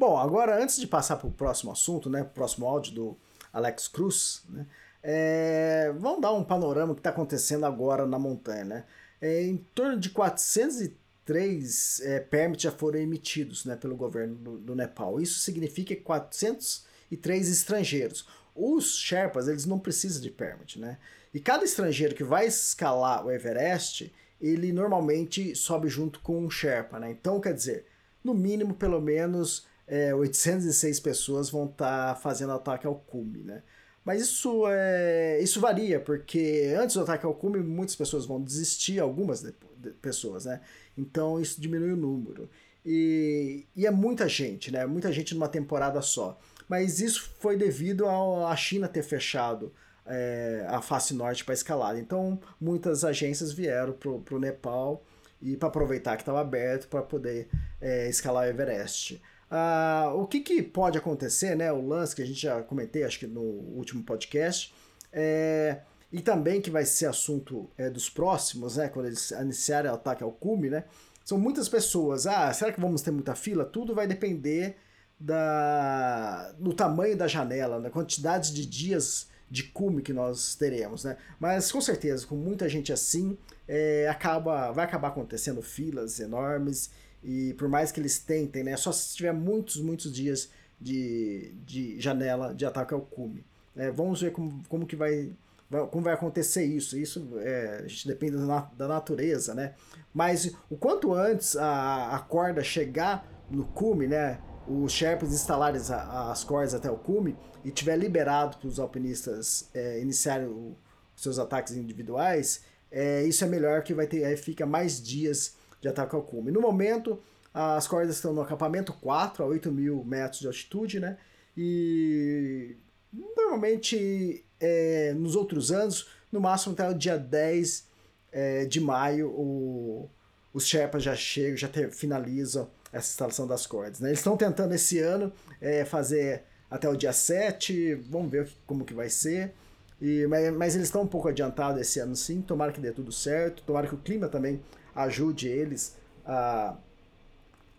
Bom, 0.00 0.16
agora 0.16 0.58
antes 0.58 0.78
de 0.78 0.86
passar 0.86 1.16
para 1.16 1.26
o 1.26 1.30
próximo 1.30 1.70
assunto, 1.70 2.08
né, 2.08 2.24
próximo 2.24 2.66
áudio 2.66 2.94
do 2.94 3.18
Alex 3.52 3.86
Cruz, 3.86 4.42
né, 4.48 4.66
é, 5.02 5.92
vamos 5.98 6.22
dar 6.22 6.32
um 6.32 6.42
panorama 6.42 6.94
que 6.94 7.00
está 7.00 7.10
acontecendo 7.10 7.66
agora 7.66 8.06
na 8.06 8.18
montanha. 8.18 8.64
Né? 8.64 8.84
É, 9.20 9.42
em 9.42 9.58
torno 9.74 10.00
de 10.00 10.08
403 10.08 12.00
é, 12.00 12.18
permits 12.18 12.62
já 12.62 12.72
foram 12.72 12.98
emitidos 12.98 13.66
né, 13.66 13.76
pelo 13.76 13.94
governo 13.94 14.36
do, 14.36 14.56
do 14.56 14.74
Nepal. 14.74 15.20
Isso 15.20 15.38
significa 15.40 15.94
403 15.94 17.50
estrangeiros. 17.50 18.26
Os 18.54 18.96
Sherpas 18.96 19.48
eles 19.48 19.66
não 19.66 19.78
precisam 19.78 20.22
de 20.22 20.30
permit, 20.30 20.80
né? 20.80 20.96
E 21.34 21.38
cada 21.38 21.62
estrangeiro 21.62 22.14
que 22.14 22.24
vai 22.24 22.46
escalar 22.46 23.26
o 23.26 23.30
Everest, 23.30 24.10
ele 24.40 24.72
normalmente 24.72 25.54
sobe 25.54 25.90
junto 25.90 26.20
com 26.20 26.42
um 26.42 26.48
Sherpa, 26.48 26.98
né? 26.98 27.10
Então, 27.10 27.38
quer 27.38 27.52
dizer, 27.52 27.84
no 28.24 28.32
mínimo, 28.32 28.72
pelo 28.72 28.98
menos 28.98 29.68
é, 29.90 30.14
806 30.14 31.00
pessoas 31.00 31.50
vão 31.50 31.66
estar 31.66 32.14
tá 32.14 32.20
fazendo 32.20 32.52
ataque 32.52 32.86
ao 32.86 32.94
cume, 32.94 33.42
né? 33.42 33.64
Mas 34.04 34.22
isso, 34.22 34.64
é, 34.68 35.40
isso 35.42 35.60
varia, 35.60 35.98
porque 35.98 36.74
antes 36.80 36.94
do 36.94 37.02
ataque 37.02 37.26
ao 37.26 37.34
cume, 37.34 37.58
muitas 37.58 37.96
pessoas 37.96 38.24
vão 38.24 38.40
desistir, 38.40 39.00
algumas 39.00 39.42
de, 39.42 39.52
de, 39.76 39.90
pessoas, 39.90 40.44
né? 40.44 40.60
Então 40.96 41.40
isso 41.40 41.60
diminui 41.60 41.92
o 41.92 41.96
número. 41.96 42.48
E, 42.86 43.66
e 43.74 43.84
é 43.84 43.90
muita 43.90 44.28
gente, 44.28 44.70
né? 44.70 44.86
Muita 44.86 45.12
gente 45.12 45.34
numa 45.34 45.48
temporada 45.48 46.00
só. 46.00 46.38
Mas 46.68 47.00
isso 47.00 47.28
foi 47.40 47.56
devido 47.56 48.08
à 48.08 48.54
China 48.56 48.86
ter 48.86 49.02
fechado 49.02 49.72
é, 50.06 50.64
a 50.68 50.80
face 50.80 51.12
norte 51.14 51.44
para 51.44 51.52
escalada. 51.52 51.98
Então 51.98 52.40
muitas 52.60 53.04
agências 53.04 53.52
vieram 53.52 53.92
para 53.92 54.36
o 54.36 54.38
Nepal 54.38 55.04
e 55.42 55.56
para 55.56 55.68
aproveitar 55.68 56.16
que 56.16 56.22
estava 56.22 56.40
aberto 56.40 56.86
para 56.88 57.02
poder 57.02 57.48
é, 57.80 58.08
escalar 58.08 58.46
o 58.46 58.50
Everest. 58.50 59.20
Uh, 59.50 60.14
o 60.20 60.26
que, 60.28 60.40
que 60.40 60.62
pode 60.62 60.96
acontecer, 60.96 61.56
né? 61.56 61.72
O 61.72 61.84
lance 61.84 62.14
que 62.14 62.22
a 62.22 62.26
gente 62.26 62.40
já 62.40 62.62
comentei, 62.62 63.02
acho 63.02 63.18
que 63.18 63.26
no 63.26 63.42
último 63.42 64.04
podcast, 64.04 64.72
é, 65.12 65.80
e 66.12 66.20
também 66.20 66.60
que 66.60 66.70
vai 66.70 66.84
ser 66.84 67.06
assunto 67.06 67.68
é, 67.76 67.90
dos 67.90 68.08
próximos, 68.08 68.76
né? 68.76 68.88
Quando 68.88 69.06
eles 69.06 69.32
iniciarem 69.32 69.90
o 69.90 69.94
ataque 69.94 70.22
ao 70.22 70.30
cume, 70.30 70.70
né? 70.70 70.84
São 71.24 71.38
muitas 71.38 71.68
pessoas. 71.68 72.26
Ah, 72.26 72.52
será 72.52 72.72
que 72.72 72.80
vamos 72.80 73.02
ter 73.02 73.10
muita 73.10 73.34
fila? 73.34 73.64
Tudo 73.64 73.94
vai 73.94 74.06
depender 74.06 74.76
da, 75.18 76.52
do 76.52 76.72
tamanho 76.72 77.16
da 77.16 77.26
janela, 77.26 77.80
da 77.80 77.90
quantidade 77.90 78.54
de 78.54 78.64
dias 78.64 79.28
de 79.50 79.64
cume 79.64 80.00
que 80.00 80.12
nós 80.12 80.54
teremos, 80.54 81.04
né? 81.04 81.16
Mas 81.40 81.72
com 81.72 81.80
certeza, 81.80 82.26
com 82.26 82.36
muita 82.36 82.68
gente 82.68 82.92
assim, 82.92 83.36
é, 83.66 84.08
acaba, 84.08 84.70
vai 84.70 84.84
acabar 84.84 85.08
acontecendo 85.08 85.60
filas 85.60 86.20
enormes 86.20 86.90
e 87.22 87.54
por 87.54 87.68
mais 87.68 87.92
que 87.92 88.00
eles 88.00 88.18
tentem, 88.18 88.64
né, 88.64 88.76
só 88.76 88.92
se 88.92 89.16
tiver 89.16 89.32
muitos, 89.32 89.80
muitos 89.80 90.12
dias 90.12 90.50
de, 90.80 91.52
de 91.64 92.00
janela 92.00 92.54
de 92.54 92.64
ataque 92.64 92.94
ao 92.94 93.00
cume. 93.00 93.44
É, 93.76 93.90
vamos 93.90 94.20
ver 94.22 94.32
como, 94.32 94.62
como 94.68 94.86
que 94.86 94.96
vai, 94.96 95.32
vai, 95.68 95.86
como 95.86 96.04
vai 96.04 96.14
acontecer 96.14 96.64
isso. 96.64 96.98
Isso 96.98 97.38
é, 97.38 97.82
a 97.84 97.88
gente 97.88 98.08
depende 98.08 98.36
da, 98.36 98.70
da 98.76 98.88
natureza, 98.88 99.54
né? 99.54 99.74
Mas 100.12 100.52
o 100.68 100.76
quanto 100.76 101.14
antes 101.14 101.56
a, 101.56 102.16
a 102.16 102.18
corda 102.18 102.62
chegar 102.62 103.26
no 103.50 103.64
cume, 103.64 104.06
né? 104.06 104.40
Os 104.66 104.92
Sherpas 104.92 105.32
instalarem 105.32 105.80
as 105.90 106.44
cordas 106.44 106.74
até 106.74 106.90
o 106.90 106.96
cume 106.96 107.36
e 107.64 107.70
tiver 107.70 107.96
liberado 107.96 108.56
para 108.56 108.68
os 108.68 108.78
alpinistas 108.78 109.68
é, 109.74 110.00
iniciarem 110.00 110.46
o, 110.46 110.76
seus 111.20 111.38
ataques 111.38 111.74
individuais, 111.76 112.62
é, 112.90 113.22
isso 113.24 113.44
é 113.44 113.46
melhor 113.46 113.82
que 113.82 113.94
vai 113.94 114.06
ter, 114.06 114.36
fica 114.36 114.64
mais 114.64 115.02
dias 115.02 115.54
de 115.80 115.88
ataque 115.88 116.14
ao 116.14 116.22
cume. 116.22 116.50
No 116.50 116.60
momento, 116.60 117.18
as 117.52 117.88
cordas 117.88 118.16
estão 118.16 118.32
no 118.32 118.42
acampamento 118.42 118.92
4 118.92 119.42
a 119.42 119.46
8 119.46 119.72
mil 119.72 120.04
metros 120.04 120.40
de 120.40 120.46
altitude, 120.46 121.00
né? 121.00 121.18
E 121.56 122.76
normalmente 123.12 124.44
é, 124.60 125.12
nos 125.14 125.34
outros 125.34 125.72
anos, 125.72 126.08
no 126.30 126.40
máximo 126.40 126.74
até 126.74 126.88
o 126.88 126.94
dia 126.94 127.18
10 127.18 127.88
é, 128.32 128.64
de 128.64 128.80
maio, 128.80 129.28
o, 129.28 130.08
os 130.52 130.66
Sherpas 130.66 131.02
já 131.02 131.16
chegam, 131.16 131.56
já 131.56 131.68
ter, 131.68 131.90
finalizam 131.90 132.70
essa 132.92 133.10
instalação 133.10 133.46
das 133.46 133.66
cordas. 133.66 134.00
Né? 134.00 134.10
Eles 134.10 134.20
estão 134.20 134.36
tentando 134.36 134.74
esse 134.74 134.98
ano 134.98 135.32
é, 135.60 135.84
fazer 135.84 136.44
até 136.70 136.88
o 136.88 136.96
dia 136.96 137.12
7, 137.12 137.94
vamos 137.94 138.30
ver 138.30 138.48
como 138.66 138.84
que 138.84 138.94
vai 138.94 139.08
ser. 139.08 139.52
E, 140.00 140.26
mas, 140.28 140.54
mas 140.54 140.74
eles 140.74 140.86
estão 140.86 141.02
um 141.02 141.06
pouco 141.06 141.28
adiantados 141.28 141.80
esse 141.80 141.98
ano 142.00 142.16
sim, 142.16 142.40
tomara 142.40 142.72
que 142.72 142.80
dê 142.80 142.90
tudo 142.90 143.12
certo, 143.12 143.62
tomara 143.64 143.86
que 143.86 143.94
o 143.94 143.98
clima 143.98 144.28
também 144.28 144.62
ajude 144.94 145.48
eles 145.48 145.96
a, 146.24 146.76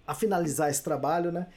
a 0.05 0.15
finalizar 0.15 0.69
esse 0.69 0.83
trabalho, 0.83 1.31
né? 1.31 1.47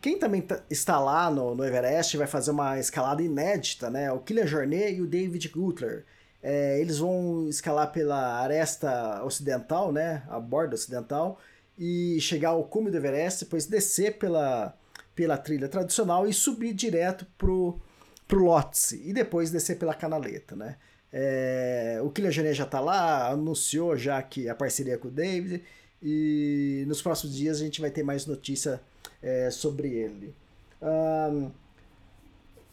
Quem 0.00 0.18
também 0.18 0.40
tá, 0.40 0.62
está 0.70 0.98
lá 0.98 1.30
no, 1.30 1.54
no 1.54 1.64
Everest 1.64 2.16
vai 2.16 2.26
fazer 2.26 2.50
uma 2.52 2.78
escalada 2.78 3.22
inédita, 3.22 3.90
né? 3.90 4.10
O 4.10 4.20
Kylian 4.20 4.46
Jornet 4.46 4.94
e 4.94 5.02
o 5.02 5.06
David 5.06 5.48
Gutler. 5.48 6.04
É, 6.42 6.80
eles 6.80 6.98
vão 6.98 7.48
escalar 7.48 7.92
pela 7.92 8.40
aresta 8.40 9.22
ocidental, 9.24 9.92
né? 9.92 10.22
A 10.28 10.40
borda 10.40 10.74
ocidental 10.74 11.38
e 11.78 12.18
chegar 12.20 12.50
ao 12.50 12.64
cume 12.64 12.90
do 12.90 12.96
Everest, 12.98 13.44
depois 13.44 13.66
descer 13.66 14.18
pela, 14.18 14.74
pela 15.14 15.38
trilha 15.38 15.68
tradicional 15.68 16.26
e 16.26 16.32
subir 16.32 16.74
direto 16.74 17.26
pro, 17.38 17.80
pro 18.28 18.44
Lhotse 18.44 19.02
e 19.04 19.12
depois 19.12 19.50
descer 19.50 19.78
pela 19.78 19.94
canaleta, 19.94 20.54
né? 20.54 20.76
É, 21.12 22.00
o 22.02 22.10
Kylian 22.10 22.30
Jornet 22.30 22.56
já 22.56 22.64
está 22.64 22.80
lá, 22.80 23.28
anunciou 23.28 23.96
já 23.96 24.22
que 24.22 24.48
a 24.48 24.54
parceria 24.54 24.96
com 24.96 25.08
o 25.08 25.10
David 25.10 25.62
e 26.02 26.84
nos 26.86 27.02
próximos 27.02 27.36
dias 27.36 27.60
a 27.60 27.64
gente 27.64 27.80
vai 27.80 27.90
ter 27.90 28.02
mais 28.02 28.26
notícia 28.26 28.80
é, 29.22 29.50
sobre 29.50 29.88
ele. 29.88 30.34
Um, 30.80 31.50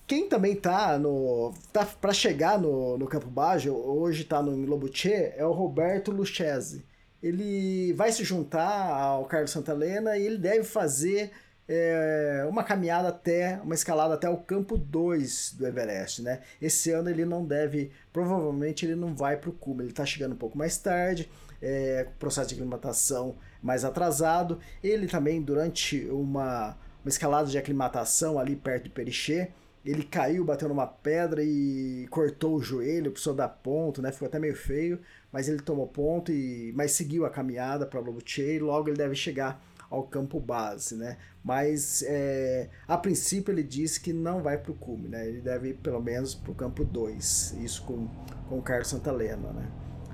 quem 0.05 0.29
também 0.29 0.55
tá 0.55 0.97
no 0.97 1.53
tá 1.73 1.85
para 1.85 2.13
chegar 2.13 2.57
no, 2.59 2.97
no 2.97 3.07
Campo 3.07 3.27
Bajo, 3.27 3.73
hoje 3.73 4.21
está 4.21 4.41
no 4.41 4.55
Lobuche, 4.65 5.11
é 5.11 5.45
o 5.45 5.51
Roberto 5.51 6.11
Lucchese. 6.11 6.85
Ele 7.21 7.91
vai 7.93 8.11
se 8.11 8.23
juntar 8.23 8.89
ao 8.89 9.25
Carlos 9.25 9.51
Santalena 9.51 10.17
e 10.17 10.25
ele 10.25 10.37
deve 10.37 10.63
fazer 10.63 11.31
é, 11.67 12.45
uma 12.49 12.63
caminhada 12.63 13.09
até, 13.09 13.59
uma 13.61 13.75
escalada 13.75 14.13
até 14.13 14.29
o 14.29 14.37
campo 14.37 14.77
2 14.77 15.55
do 15.57 15.67
Everest, 15.67 16.21
né? 16.21 16.41
Esse 16.61 16.91
ano 16.91 17.09
ele 17.09 17.25
não 17.25 17.45
deve, 17.45 17.91
provavelmente 18.13 18.85
ele 18.85 18.95
não 18.95 19.13
vai 19.13 19.35
para 19.35 19.49
o 19.49 19.53
cume, 19.53 19.83
ele 19.83 19.89
está 19.89 20.05
chegando 20.05 20.33
um 20.33 20.37
pouco 20.37 20.57
mais 20.57 20.77
tarde, 20.77 21.29
é, 21.61 22.07
processo 22.17 22.49
de 22.49 22.55
aclimatação 22.55 23.35
mais 23.61 23.83
atrasado. 23.83 24.59
Ele 24.81 25.07
também, 25.07 25.41
durante 25.41 26.05
uma, 26.05 26.77
uma 27.03 27.09
escalada 27.09 27.49
de 27.49 27.57
aclimatação 27.57 28.39
ali 28.39 28.55
perto 28.55 28.85
de 28.85 28.89
Perixê, 28.89 29.49
ele 29.85 30.03
caiu, 30.03 30.43
bateu 30.43 30.67
numa 30.67 30.87
pedra 30.87 31.41
e 31.43 32.07
cortou 32.09 32.55
o 32.55 32.61
joelho, 32.61 33.11
precisou 33.11 33.33
dar 33.33 33.47
ponto, 33.47 34.01
né? 34.01 34.11
Ficou 34.11 34.27
até 34.27 34.37
meio 34.37 34.55
feio, 34.55 34.99
mas 35.31 35.47
ele 35.47 35.59
tomou 35.59 35.87
ponto 35.87 36.31
e 36.31 36.73
mas 36.75 36.91
seguiu 36.91 37.25
a 37.25 37.29
caminhada 37.29 37.85
para 37.85 37.99
Lobuche 37.99 38.41
e 38.41 38.59
logo 38.59 38.89
ele 38.89 38.97
deve 38.97 39.15
chegar 39.15 39.61
ao 39.89 40.03
campo 40.03 40.39
base, 40.39 40.95
né? 40.95 41.17
Mas 41.47 42.03
é, 42.05 42.67
a 42.85 42.97
princípio 42.97 43.53
ele 43.53 43.63
disse 43.63 44.01
que 44.01 44.11
não 44.11 44.43
vai 44.43 44.57
para 44.57 44.69
o 44.69 44.75
cume, 44.75 45.07
né? 45.07 45.25
Ele 45.25 45.39
deve 45.39 45.69
ir 45.69 45.75
pelo 45.75 46.01
menos 46.01 46.35
para 46.35 46.51
o 46.51 46.53
campo 46.53 46.83
2, 46.83 47.55
isso 47.61 47.83
com, 47.83 48.05
com 48.49 48.59
o 48.59 48.61
Carlos 48.61 48.89
Santalena, 48.89 49.53
né? 49.53 49.65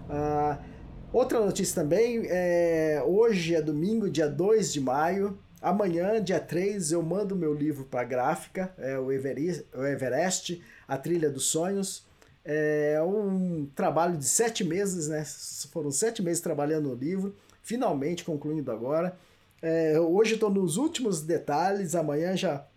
Ah, 0.07 0.59
outra 1.11 1.43
notícia 1.43 1.81
também, 1.81 2.21
é, 2.27 3.03
hoje 3.03 3.55
é 3.55 3.63
domingo, 3.63 4.11
dia 4.11 4.29
2 4.29 4.71
de 4.71 4.79
maio, 4.79 5.35
amanhã, 5.59 6.23
dia 6.23 6.39
3, 6.39 6.91
eu 6.91 7.01
mando 7.01 7.35
meu 7.35 7.51
livro 7.51 7.85
para 7.85 8.01
a 8.01 8.03
gráfica, 8.03 8.71
é 8.77 8.99
o 8.99 9.11
Everest, 9.11 9.65
o 9.73 9.83
Everest, 9.83 10.61
A 10.87 10.99
Trilha 10.99 11.31
dos 11.31 11.47
Sonhos, 11.47 12.05
é 12.45 13.01
um 13.01 13.67
trabalho 13.73 14.17
de 14.17 14.25
sete 14.25 14.63
meses, 14.63 15.07
né? 15.07 15.23
Foram 15.71 15.89
sete 15.89 16.21
meses 16.21 16.43
trabalhando 16.43 16.89
no 16.89 16.95
livro, 16.95 17.35
finalmente 17.63 18.23
concluindo 18.23 18.71
agora. 18.71 19.17
É, 19.65 19.97
hoje 19.97 20.33
estou 20.33 20.49
nos 20.49 20.75
últimos 20.75 21.21
detalhes, 21.21 21.95
amanhã 21.95 22.35
já 22.35 22.67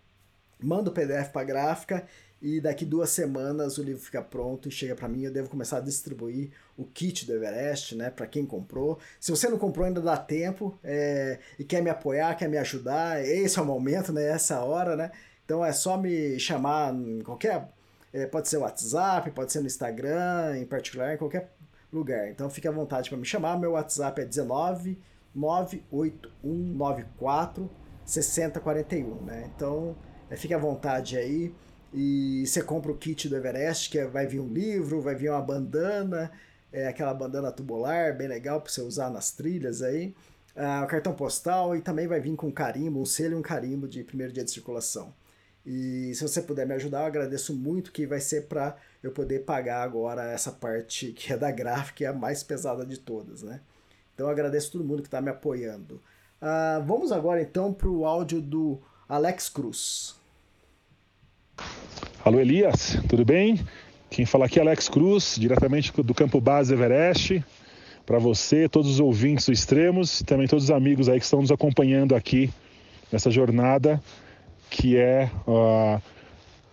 mando 0.63 0.89
o 0.89 0.95
PDF 0.95 1.31
para 1.33 1.43
a 1.43 1.45
gráfica 1.45 2.07
e 2.41 2.61
daqui 2.61 2.85
duas 2.85 3.11
semanas 3.11 3.77
o 3.77 3.83
livro 3.83 4.01
fica 4.01 4.23
pronto 4.23 4.69
e 4.69 4.71
chega 4.71 4.95
para 4.95 5.09
mim. 5.09 5.25
Eu 5.25 5.33
devo 5.33 5.49
começar 5.49 5.79
a 5.79 5.81
distribuir 5.81 6.53
o 6.77 6.85
kit 6.85 7.27
do 7.27 7.33
Everest, 7.33 7.97
né, 7.97 8.09
para 8.09 8.25
quem 8.29 8.47
comprou. 8.47 9.01
Se 9.19 9.33
você 9.33 9.49
não 9.49 9.59
comprou 9.59 9.85
ainda 9.85 10.01
dá 10.01 10.17
tempo 10.17 10.79
é, 10.85 11.41
e 11.59 11.65
quer 11.65 11.83
me 11.83 11.91
apoiar, 11.91 12.37
quer 12.37 12.49
me 12.49 12.57
ajudar, 12.57 13.21
esse 13.21 13.59
é 13.59 13.63
o 13.63 13.65
momento, 13.65 14.13
né, 14.13 14.25
essa 14.29 14.61
hora, 14.61 14.95
né. 14.95 15.11
Então 15.45 15.65
é 15.65 15.73
só 15.73 15.99
me 15.99 16.39
chamar 16.39 16.95
em 16.95 17.21
qualquer, 17.21 17.69
é, 18.13 18.27
pode 18.27 18.49
ser 18.49 18.59
WhatsApp, 18.59 19.29
pode 19.33 19.51
ser 19.51 19.59
no 19.59 19.67
Instagram, 19.67 20.57
em 20.57 20.65
particular, 20.65 21.15
em 21.15 21.19
qualquer 21.19 21.53
lugar. 21.93 22.31
Então 22.31 22.49
fique 22.49 22.69
à 22.69 22.71
vontade 22.71 23.09
para 23.09 23.19
me 23.19 23.27
chamar. 23.27 23.59
Meu 23.59 23.73
WhatsApp 23.73 24.21
é 24.21 24.25
19 24.25 24.97
98194 25.37 27.71
6041, 28.05 29.23
né? 29.23 29.51
Então, 29.55 29.95
é, 30.31 30.37
fique 30.37 30.55
à 30.55 30.59
vontade 30.59 31.19
aí. 31.19 31.55
E 31.93 32.45
você 32.47 32.63
compra 32.63 32.93
o 32.93 32.97
kit 32.97 33.29
do 33.29 33.37
Everest, 33.37 33.91
que 33.91 33.99
é, 33.99 34.07
vai 34.07 34.27
vir 34.27 34.41
um 34.41 34.49
livro, 34.49 35.01
vai 35.01 35.15
vir 35.15 35.31
uma 35.31 35.43
bandana, 35.43 36.31
é 36.73 36.89
aquela 36.89 37.15
bandana 37.15 37.53
tubular, 37.53 38.17
bem 38.17 38.29
legal 38.29 38.61
para 38.61 38.71
você 38.71 38.81
usar 38.81 39.11
nas 39.11 39.33
trilhas 39.33 39.83
aí. 39.83 40.15
Ah, 40.55 40.83
o 40.85 40.87
cartão 40.87 41.15
postal 41.15 41.77
e 41.77 41.83
também 41.83 42.07
vai 42.07 42.19
vir 42.19 42.35
com 42.35 42.49
um 42.49 42.53
carimbo, 42.53 43.01
um 43.01 43.07
selo 43.07 43.35
e 43.35 43.37
um 43.37 43.43
carimbo 43.43 43.87
de 43.87 44.03
primeiro 44.03 44.33
dia 44.33 44.45
de 44.45 44.51
circulação. 44.51 45.15
E 45.65 46.15
se 46.15 46.23
você 46.23 46.41
puder 46.41 46.67
me 46.67 46.75
ajudar, 46.75 47.01
eu 47.01 47.07
agradeço 47.07 47.55
muito, 47.55 47.93
que 47.93 48.07
vai 48.07 48.21
ser 48.21 48.47
para 48.47 48.77
eu 49.03 49.11
poder 49.11 49.41
pagar 49.41 49.83
agora 49.83 50.31
essa 50.31 50.53
parte 50.53 51.13
que 51.13 51.33
é 51.33 51.37
da 51.37 51.51
gráfica, 51.51 51.97
que 51.97 52.05
é 52.05 52.09
a 52.09 52.13
mais 52.13 52.43
pesada 52.43 52.87
de 52.87 52.99
todas, 52.99 53.43
né? 53.43 53.61
Então 54.17 54.31
agradeço 54.31 54.73
todo 54.73 54.83
mundo 54.83 55.03
que 55.03 55.09
está 55.09 55.21
me 55.21 55.29
apoiando. 55.29 56.01
Uh, 56.41 56.83
vamos 56.87 57.13
agora 57.13 57.43
então 57.43 57.71
para 57.71 57.91
o 57.91 58.07
áudio 58.07 58.41
do 58.41 58.81
Alex 59.07 59.51
Cruz. 59.51 60.17
Alô 62.25 62.41
Elias, 62.41 62.99
tudo 63.11 63.27
bem? 63.27 63.61
Quem 64.09 64.25
fala 64.25 64.47
aqui 64.47 64.59
é 64.59 64.63
Alex 64.63 64.89
Cruz, 64.89 65.37
diretamente 65.39 65.93
do 66.03 66.15
Campo 66.15 66.41
Base 66.41 66.73
Everest. 66.73 67.45
Para 68.07 68.19
você, 68.19 68.71
todos 68.71 68.93
os 68.93 69.01
ouvintes 69.01 69.45
do 69.45 69.53
Extremos 69.53 70.23
também 70.23 70.49
todos 70.49 70.65
os 70.65 70.71
amigos 70.71 71.11
aí 71.11 71.19
que 71.19 71.25
estão 71.27 71.43
nos 71.43 71.53
acompanhando 71.53 72.15
aqui 72.15 72.51
nessa 73.13 73.31
jornada 73.31 74.01
que 74.71 74.97
é 74.97 75.31
uh, 75.47 76.01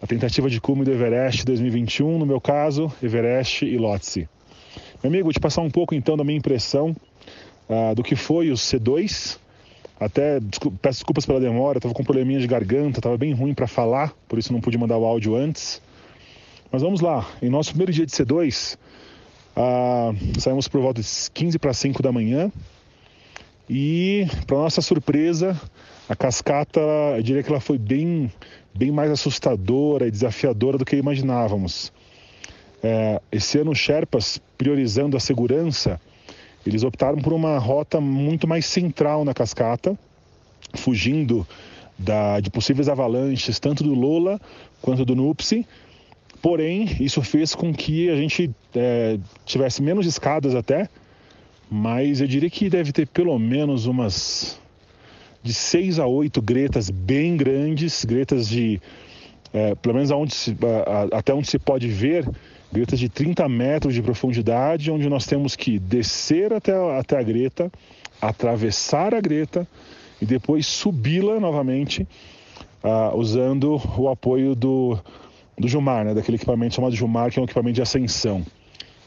a 0.01 0.07
tentativa 0.07 0.49
de 0.49 0.61
cume 0.61 0.85
do 0.85 0.91
Everest 0.91 1.43
2021, 1.43 2.17
no 2.17 2.25
meu 2.25 2.39
caso, 2.39 2.89
Everest 3.03 3.65
e 3.65 3.77
Lhotse. 3.77 4.29
Meu 5.03 5.09
amigo, 5.09 5.25
vou 5.25 5.33
te 5.33 5.41
passar 5.41 5.61
um 5.61 5.69
pouco 5.69 5.93
então 5.93 6.15
da 6.15 6.23
minha 6.23 6.37
impressão 6.37 6.95
uh, 7.69 7.95
do 7.95 8.03
que 8.03 8.15
foi 8.15 8.51
o 8.51 8.55
C2. 8.55 9.37
Até 9.99 10.39
desculpa, 10.39 10.77
peço 10.81 10.99
desculpas 10.99 11.25
pela 11.25 11.39
demora, 11.39 11.77
estava 11.77 11.93
com 11.93 12.03
probleminha 12.03 12.39
de 12.39 12.47
garganta, 12.47 12.99
estava 12.99 13.17
bem 13.17 13.33
ruim 13.33 13.53
para 13.53 13.67
falar, 13.67 14.13
por 14.27 14.37
isso 14.37 14.51
não 14.51 14.59
pude 14.59 14.77
mandar 14.77 14.97
o 14.97 15.05
áudio 15.05 15.35
antes. 15.35 15.81
Mas 16.71 16.81
vamos 16.81 17.01
lá, 17.01 17.27
em 17.41 17.49
nosso 17.49 17.69
primeiro 17.69 17.91
dia 17.91 18.05
de 18.05 18.11
C2, 18.11 18.75
uh, 18.75 18.79
ah, 19.55 20.11
saímos 20.39 20.67
por 20.67 20.81
volta 20.81 21.01
de 21.01 21.07
15 21.33 21.59
para 21.59 21.73
5 21.73 22.01
da 22.01 22.11
manhã 22.11 22.51
e, 23.69 24.27
para 24.45 24.57
nossa 24.57 24.81
surpresa, 24.81 25.59
a 26.09 26.15
cascata, 26.15 26.81
eu 27.15 27.23
diria 27.23 27.43
que 27.43 27.49
ela 27.49 27.61
foi 27.61 27.77
bem, 27.77 28.31
bem 28.73 28.91
mais 28.91 29.09
assustadora 29.09 30.07
e 30.07 30.11
desafiadora 30.11 30.77
do 30.77 30.83
que 30.83 30.95
imaginávamos. 30.95 31.93
É, 32.83 33.21
esse 33.31 33.57
ano, 33.57 33.73
Sherpas, 33.73 34.41
priorizando 34.57 35.15
a 35.15 35.19
segurança, 35.19 36.01
eles 36.65 36.83
optaram 36.83 37.17
por 37.17 37.33
uma 37.33 37.57
rota 37.57 37.99
muito 37.99 38.47
mais 38.47 38.65
central 38.65 39.25
na 39.25 39.33
cascata, 39.33 39.97
fugindo 40.75 41.45
da, 41.97 42.39
de 42.39 42.49
possíveis 42.49 42.89
avalanches, 42.89 43.59
tanto 43.59 43.83
do 43.83 43.93
Lola 43.93 44.39
quanto 44.81 45.05
do 45.05 45.15
Nupsi. 45.15 45.65
Porém, 46.41 46.89
isso 46.99 47.21
fez 47.21 47.55
com 47.55 47.73
que 47.73 48.09
a 48.09 48.15
gente 48.15 48.51
é, 48.75 49.17
tivesse 49.45 49.81
menos 49.81 50.05
escadas 50.05 50.55
até, 50.55 50.89
mas 51.71 52.19
eu 52.19 52.27
diria 52.27 52.49
que 52.49 52.69
deve 52.69 52.91
ter 52.91 53.07
pelo 53.07 53.37
menos 53.39 53.85
umas 53.85 54.59
de 55.41 55.53
seis 55.53 55.99
a 55.99 56.07
oito 56.07 56.41
gretas 56.41 56.89
bem 56.89 57.35
grandes, 57.35 58.03
gretas 58.05 58.47
de, 58.47 58.81
é, 59.53 59.75
pelo 59.75 59.95
menos 59.95 60.11
aonde 60.11 60.33
se, 60.33 60.57
a, 60.85 61.17
até 61.17 61.33
onde 61.33 61.47
se 61.47 61.59
pode 61.59 61.87
ver, 61.87 62.27
gretas 62.73 62.99
de 62.99 63.07
30 63.07 63.47
metros 63.47 63.93
de 63.93 64.01
profundidade, 64.01 64.91
onde 64.91 65.07
nós 65.07 65.25
temos 65.27 65.55
que 65.55 65.77
descer 65.77 66.51
até, 66.51 66.73
até 66.97 67.19
a 67.19 67.23
greta, 67.23 67.71
atravessar 68.19 69.13
a 69.13 69.21
greta 69.21 69.67
e 70.19 70.25
depois 70.25 70.65
subi-la 70.65 71.39
novamente, 71.39 72.07
uh, 72.83 73.15
usando 73.15 73.79
o 73.97 74.09
apoio 74.09 74.55
do, 74.55 74.97
do 75.57 75.67
Jumar, 75.67 76.03
né, 76.03 76.13
daquele 76.15 76.37
equipamento 76.37 76.75
chamado 76.75 76.95
Jumar, 76.95 77.31
que 77.31 77.37
é 77.37 77.41
um 77.41 77.45
equipamento 77.45 77.75
de 77.75 77.81
ascensão. 77.81 78.43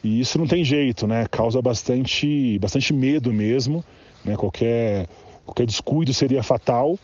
E 0.03 0.19
isso 0.21 0.37
não 0.37 0.47
tem 0.47 0.63
jeito, 0.63 1.05
né? 1.05 1.25
Causa 1.29 1.61
bastante, 1.61 2.57
bastante 2.59 2.93
medo 2.93 3.33
mesmo, 3.33 3.83
né? 4.23 4.37
Qualquer, 4.37 5.07
qualquer 5.45 5.65
descuido 5.65 6.13
seria 6.13 6.41
fatal. 6.41 6.97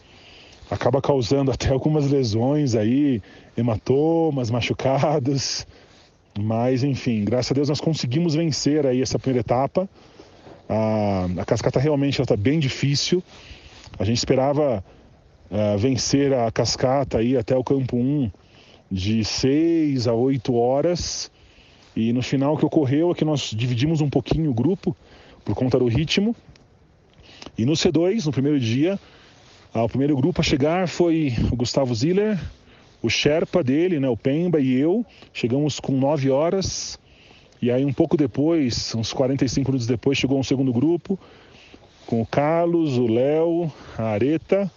Acaba 0.69 1.02
causando 1.02 1.52
até 1.52 1.69
algumas 1.69 2.10
lesões 2.10 2.76
aí, 2.76 3.21
hematomas, 3.58 4.49
machucados. 4.49 5.67
Mas, 6.39 6.84
enfim, 6.84 7.24
graças 7.24 7.52
a 7.52 7.54
Deus 7.54 7.69
nós 7.69 7.80
conseguimos 7.80 8.34
vencer 8.34 8.86
aí 8.88 9.02
essa 9.02 9.19
primeira 9.19 9.41
etapa. 9.41 9.88
A, 10.67 11.28
a 11.38 11.46
cascata 11.46 11.80
realmente 11.80 12.22
está 12.22 12.36
bem 12.36 12.60
difícil. 12.60 13.24
A 14.00 14.04
gente 14.04 14.17
esperava 14.17 14.84
uh, 15.52 15.78
vencer 15.78 16.34
a 16.34 16.52
cascata 16.52 17.19
aí 17.19 17.38
até 17.38 17.56
o 17.56 17.63
campo 17.63 17.98
1 17.98 18.32
de 18.89 19.24
6 19.24 20.08
a 20.08 20.13
8 20.13 20.54
horas. 20.56 21.32
E 21.96 22.12
no 22.12 22.24
final 22.24 22.56
o 22.56 22.58
que 22.58 22.65
ocorreu 22.65 23.12
é 23.12 23.13
que 23.13 23.24
nós 23.24 23.52
dividimos 23.56 24.02
um 24.02 24.10
pouquinho 24.10 24.50
o 24.50 24.54
grupo 24.54 24.96
por 25.46 25.54
conta 25.56 25.78
do 25.78 25.88
ritmo. 25.88 26.36
E 27.56 27.65
no 27.65 27.74
C2, 27.74 28.26
no 28.26 28.32
primeiro 28.32 28.60
dia, 28.60 29.00
o 29.74 29.88
primeiro 29.88 30.15
grupo 30.15 30.41
a 30.41 30.43
chegar 30.43 30.88
foi 30.88 31.36
o 31.52 31.56
Gustavo 31.56 31.93
Ziller, 31.93 32.39
o 33.04 33.10
Sherpa 33.10 33.62
dele, 33.62 34.00
né, 34.00 34.08
o 34.08 34.16
Pemba 34.16 34.62
e 34.62 34.74
eu, 34.74 35.06
chegamos 35.34 35.78
com 35.78 35.92
9 35.92 36.32
horas. 36.32 36.98
E 37.62 37.70
aí 37.70 37.84
um 37.84 37.92
pouco 37.92 38.16
depois, 38.16 38.96
uns 38.96 39.12
45 39.12 39.70
minutos 39.70 39.86
depois, 39.86 40.18
chegou 40.18 40.39
um 40.39 40.44
segundo 40.44 40.72
grupo 40.72 41.20
com 42.08 42.22
o 42.22 42.26
Carlos, 42.26 42.98
o 42.98 43.06
Léo, 43.06 43.72
a 43.98 44.06
Areta. 44.06 44.72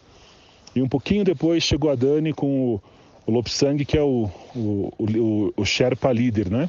E 0.75 0.83
um 0.83 0.89
pouquinho 0.89 1.25
depois 1.25 1.62
chegou 1.62 1.89
a 1.89 1.95
Dani 1.95 2.33
com 2.33 2.75
o, 2.75 2.83
o 3.27 3.31
Lopsang, 3.31 3.85
que 3.85 3.97
é 3.97 4.03
o, 4.03 4.29
o, 4.55 4.93
o, 4.99 5.53
o 5.57 5.65
Sherpa 5.65 6.12
líder, 6.12 6.51
né? 6.51 6.69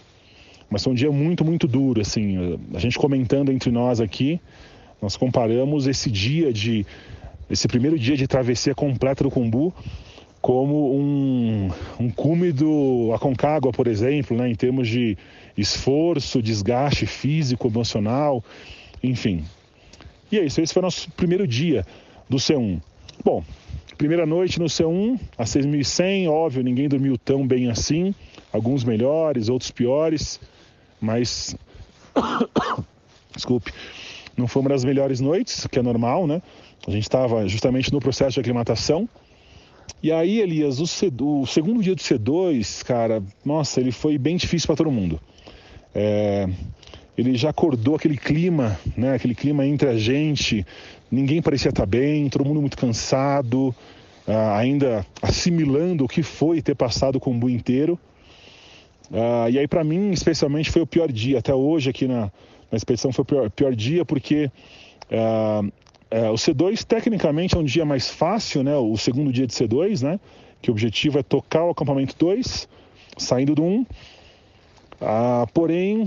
Mas 0.70 0.84
foi 0.84 0.93
um 0.93 0.96
dia 0.96 1.12
muito, 1.12 1.43
muito 1.43 1.67
duro, 1.67 2.02
assim. 2.02 2.60
A 2.74 2.80
gente 2.80 3.00
comentando 3.00 3.52
entre 3.52 3.72
nós 3.72 4.00
aqui, 4.00 4.39
nós 5.02 5.17
comparamos 5.17 5.88
esse 5.88 6.12
dia 6.12 6.54
de... 6.54 6.86
Esse 7.50 7.67
primeiro 7.67 7.98
dia 7.98 8.17
de 8.17 8.28
travessia 8.28 8.76
completa 8.76 9.24
do 9.24 9.32
Cumbu 9.32 9.74
como 10.48 10.96
um, 10.96 11.70
um 12.00 12.10
cume 12.10 12.54
do 12.54 13.12
Aconcagua, 13.14 13.74
por 13.74 13.86
exemplo, 13.86 14.38
né, 14.38 14.50
em 14.50 14.56
termos 14.56 14.88
de 14.88 15.18
esforço, 15.58 16.42
desgaste 16.42 17.06
físico, 17.06 17.68
emocional, 17.68 18.42
enfim. 19.04 19.44
E 20.32 20.40
é 20.40 20.46
isso, 20.46 20.62
esse 20.62 20.74
foi 20.74 20.80
o 20.80 20.86
nosso 20.86 21.12
primeiro 21.12 21.46
dia 21.46 21.86
do 22.30 22.38
C1. 22.38 22.82
Bom, 23.26 23.44
primeira 23.98 24.26
noite 24.26 24.58
no 24.58 24.68
C1, 24.68 25.20
a 25.38 25.44
6.100, 25.44 26.30
óbvio, 26.30 26.64
ninguém 26.64 26.88
dormiu 26.88 27.18
tão 27.18 27.46
bem 27.46 27.70
assim. 27.70 28.16
Alguns 28.54 28.86
melhores, 28.86 29.50
outros 29.50 29.70
piores, 29.70 30.40
mas. 31.02 31.58
Desculpe. 33.36 33.74
Não 34.38 34.48
foi 34.48 34.62
uma 34.62 34.70
das 34.70 34.86
melhores 34.86 35.20
noites, 35.20 35.68
que 35.68 35.78
é 35.78 35.82
normal, 35.82 36.26
né? 36.26 36.42
A 36.88 36.92
gente 36.92 37.04
estava 37.04 37.46
justamente 37.50 37.92
no 37.92 38.00
processo 38.00 38.36
de 38.36 38.40
aclimatação. 38.40 39.10
E 40.02 40.12
aí, 40.12 40.39
Elias, 40.39 40.80
o, 40.80 40.86
C, 40.86 41.12
o, 41.19 41.45
segundo 41.45 41.82
dia 41.82 41.95
do 41.95 42.02
C2, 42.02 42.84
cara, 42.84 43.21
nossa, 43.43 43.80
ele 43.80 43.91
foi 43.91 44.17
bem 44.17 44.38
difícil 44.38 44.67
para 44.67 44.76
todo 44.76 44.91
mundo. 44.91 45.19
É, 45.93 46.47
ele 47.17 47.36
já 47.36 47.50
acordou 47.50 47.95
aquele 47.95 48.15
clima, 48.15 48.80
né? 48.95 49.15
Aquele 49.15 49.34
clima 49.34 49.65
entre 49.65 49.89
a 49.89 49.97
gente. 49.97 50.65
Ninguém 51.10 51.41
parecia 51.41 51.69
estar 51.69 51.86
bem, 51.86 52.30
todo 52.30 52.45
mundo 52.45 52.62
muito 52.62 52.78
cansado, 52.78 53.69
uh, 54.28 54.52
ainda 54.56 55.06
assimilando 55.21 56.06
o 56.06 56.08
que 56.08 56.21
foi 56.21 56.62
ter 56.62 56.76
passado 56.76 57.19
com 57.19 57.32
o 57.32 57.34
Bu 57.34 57.50
inteiro. 57.50 58.00
Uh, 59.10 59.50
e 59.50 59.58
aí, 59.58 59.67
para 59.67 59.84
mim, 59.84 60.12
especialmente, 60.12 60.69
foi 60.69 60.84
o 60.84 60.88
pior 60.88 61.12
dia. 61.12 61.39
Até 61.39 61.56
hoje, 61.56 61.89
aqui 61.89 62.08
na, 62.08 62.32
na 62.71 62.76
expedição, 62.76 63.12
foi 63.12 63.23
o 63.23 63.26
pior, 63.26 63.50
pior 63.50 63.76
dia, 63.76 64.06
porque 64.06 64.52
uh, 66.12 66.32
o 66.32 66.36
C2, 66.36 66.84
tecnicamente, 66.84 67.56
é 67.56 67.60
um 67.60 67.63
dia 67.63 67.86
mais 67.86 68.10
fácil, 68.10 68.63
né? 68.63 68.76
O 68.76 68.96
segundo 68.98 69.32
dia 69.32 69.48
de 69.48 69.54
C2, 69.54 70.04
né? 70.04 70.20
Que 70.62 70.70
o 70.70 70.74
objetivo 70.74 71.20
é 71.20 71.24
tocar 71.24 71.63
o 71.63 71.70
acampamento 71.70 72.15
2, 72.17 72.67
saindo 73.17 73.56
do 73.56 73.63
1. 73.63 73.86
porém, 75.54 76.06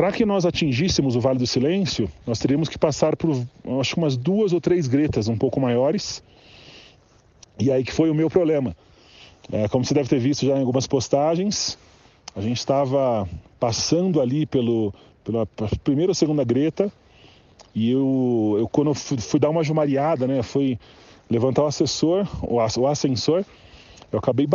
para 0.00 0.12
que 0.12 0.24
nós 0.24 0.46
atingíssemos 0.46 1.14
o 1.14 1.20
Vale 1.20 1.38
do 1.38 1.46
Silêncio, 1.46 2.10
nós 2.26 2.38
teríamos 2.38 2.68
que 2.68 2.78
passar 2.78 3.16
por, 3.16 3.36
acho 3.78 3.96
umas 3.96 4.16
duas 4.16 4.52
ou 4.52 4.60
três 4.60 4.86
gretas 4.86 5.28
um 5.28 5.36
pouco 5.36 5.60
maiores. 5.60 6.22
E 7.58 7.70
aí 7.70 7.84
que 7.84 7.92
foi 7.92 8.10
o 8.10 8.14
meu 8.14 8.30
problema. 8.30 8.74
É, 9.52 9.68
como 9.68 9.84
você 9.84 9.92
deve 9.92 10.08
ter 10.08 10.18
visto 10.18 10.46
já 10.46 10.56
em 10.56 10.60
algumas 10.60 10.86
postagens, 10.86 11.76
a 12.34 12.40
gente 12.40 12.56
estava 12.56 13.28
passando 13.58 14.20
ali 14.20 14.46
pelo, 14.46 14.94
pela 15.22 15.46
primeira 15.84 16.12
ou 16.12 16.14
segunda 16.14 16.44
greta 16.44 16.90
e 17.74 17.90
eu, 17.90 18.56
eu 18.58 18.68
quando 18.68 18.88
eu 18.88 18.94
fui, 18.94 19.18
fui, 19.18 19.40
dar 19.40 19.50
uma 19.50 19.62
jumariada, 19.62 20.26
né, 20.26 20.42
fui 20.42 20.78
levantar 21.30 21.62
o 21.62 21.66
assessor, 21.66 22.26
o, 22.42 22.86
ascensor, 22.86 23.44
eu 24.12 24.18
acabei 24.18 24.46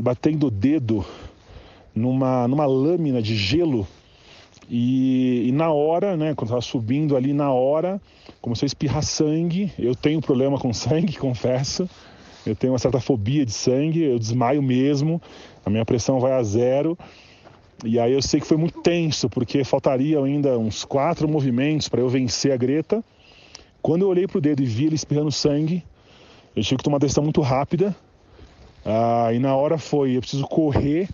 batendo 0.00 0.48
o 0.48 0.50
dedo 0.50 1.04
numa, 1.94 2.48
numa 2.48 2.66
lâmina 2.66 3.22
de 3.22 3.36
gelo 3.36 3.86
e, 4.68 5.48
e 5.48 5.52
na 5.52 5.70
hora, 5.70 6.16
né, 6.16 6.34
quando 6.34 6.48
estava 6.48 6.60
subindo 6.60 7.16
ali, 7.16 7.32
na 7.32 7.52
hora, 7.52 8.00
começou 8.40 8.64
a 8.64 8.68
espirrar 8.68 9.02
sangue. 9.02 9.72
Eu 9.78 9.94
tenho 9.94 10.20
problema 10.20 10.58
com 10.58 10.72
sangue, 10.72 11.16
confesso. 11.18 11.88
Eu 12.46 12.54
tenho 12.54 12.72
uma 12.72 12.78
certa 12.78 13.00
fobia 13.00 13.44
de 13.44 13.52
sangue, 13.52 14.02
eu 14.02 14.18
desmaio 14.18 14.62
mesmo, 14.62 15.20
a 15.64 15.70
minha 15.70 15.84
pressão 15.84 16.20
vai 16.20 16.32
a 16.32 16.42
zero. 16.42 16.96
E 17.82 17.98
aí 17.98 18.12
eu 18.12 18.22
sei 18.22 18.40
que 18.40 18.46
foi 18.46 18.56
muito 18.56 18.80
tenso, 18.80 19.28
porque 19.28 19.64
faltaria 19.64 20.18
ainda 20.18 20.58
uns 20.58 20.84
quatro 20.84 21.28
movimentos 21.28 21.88
para 21.88 22.00
eu 22.00 22.08
vencer 22.08 22.52
a 22.52 22.56
Greta. 22.56 23.02
Quando 23.82 24.02
eu 24.02 24.08
olhei 24.08 24.26
para 24.26 24.38
o 24.38 24.40
dedo 24.40 24.62
e 24.62 24.66
vi 24.66 24.86
ele 24.86 24.94
espirrando 24.94 25.32
sangue, 25.32 25.84
eu 26.54 26.62
tive 26.62 26.76
que 26.78 26.84
tomar 26.84 26.94
uma 26.94 27.00
decisão 27.00 27.24
muito 27.24 27.40
rápida. 27.40 27.94
Ah, 28.84 29.30
e 29.32 29.38
na 29.38 29.56
hora 29.56 29.78
foi, 29.78 30.16
eu 30.16 30.20
preciso 30.20 30.44
correr 30.44 31.08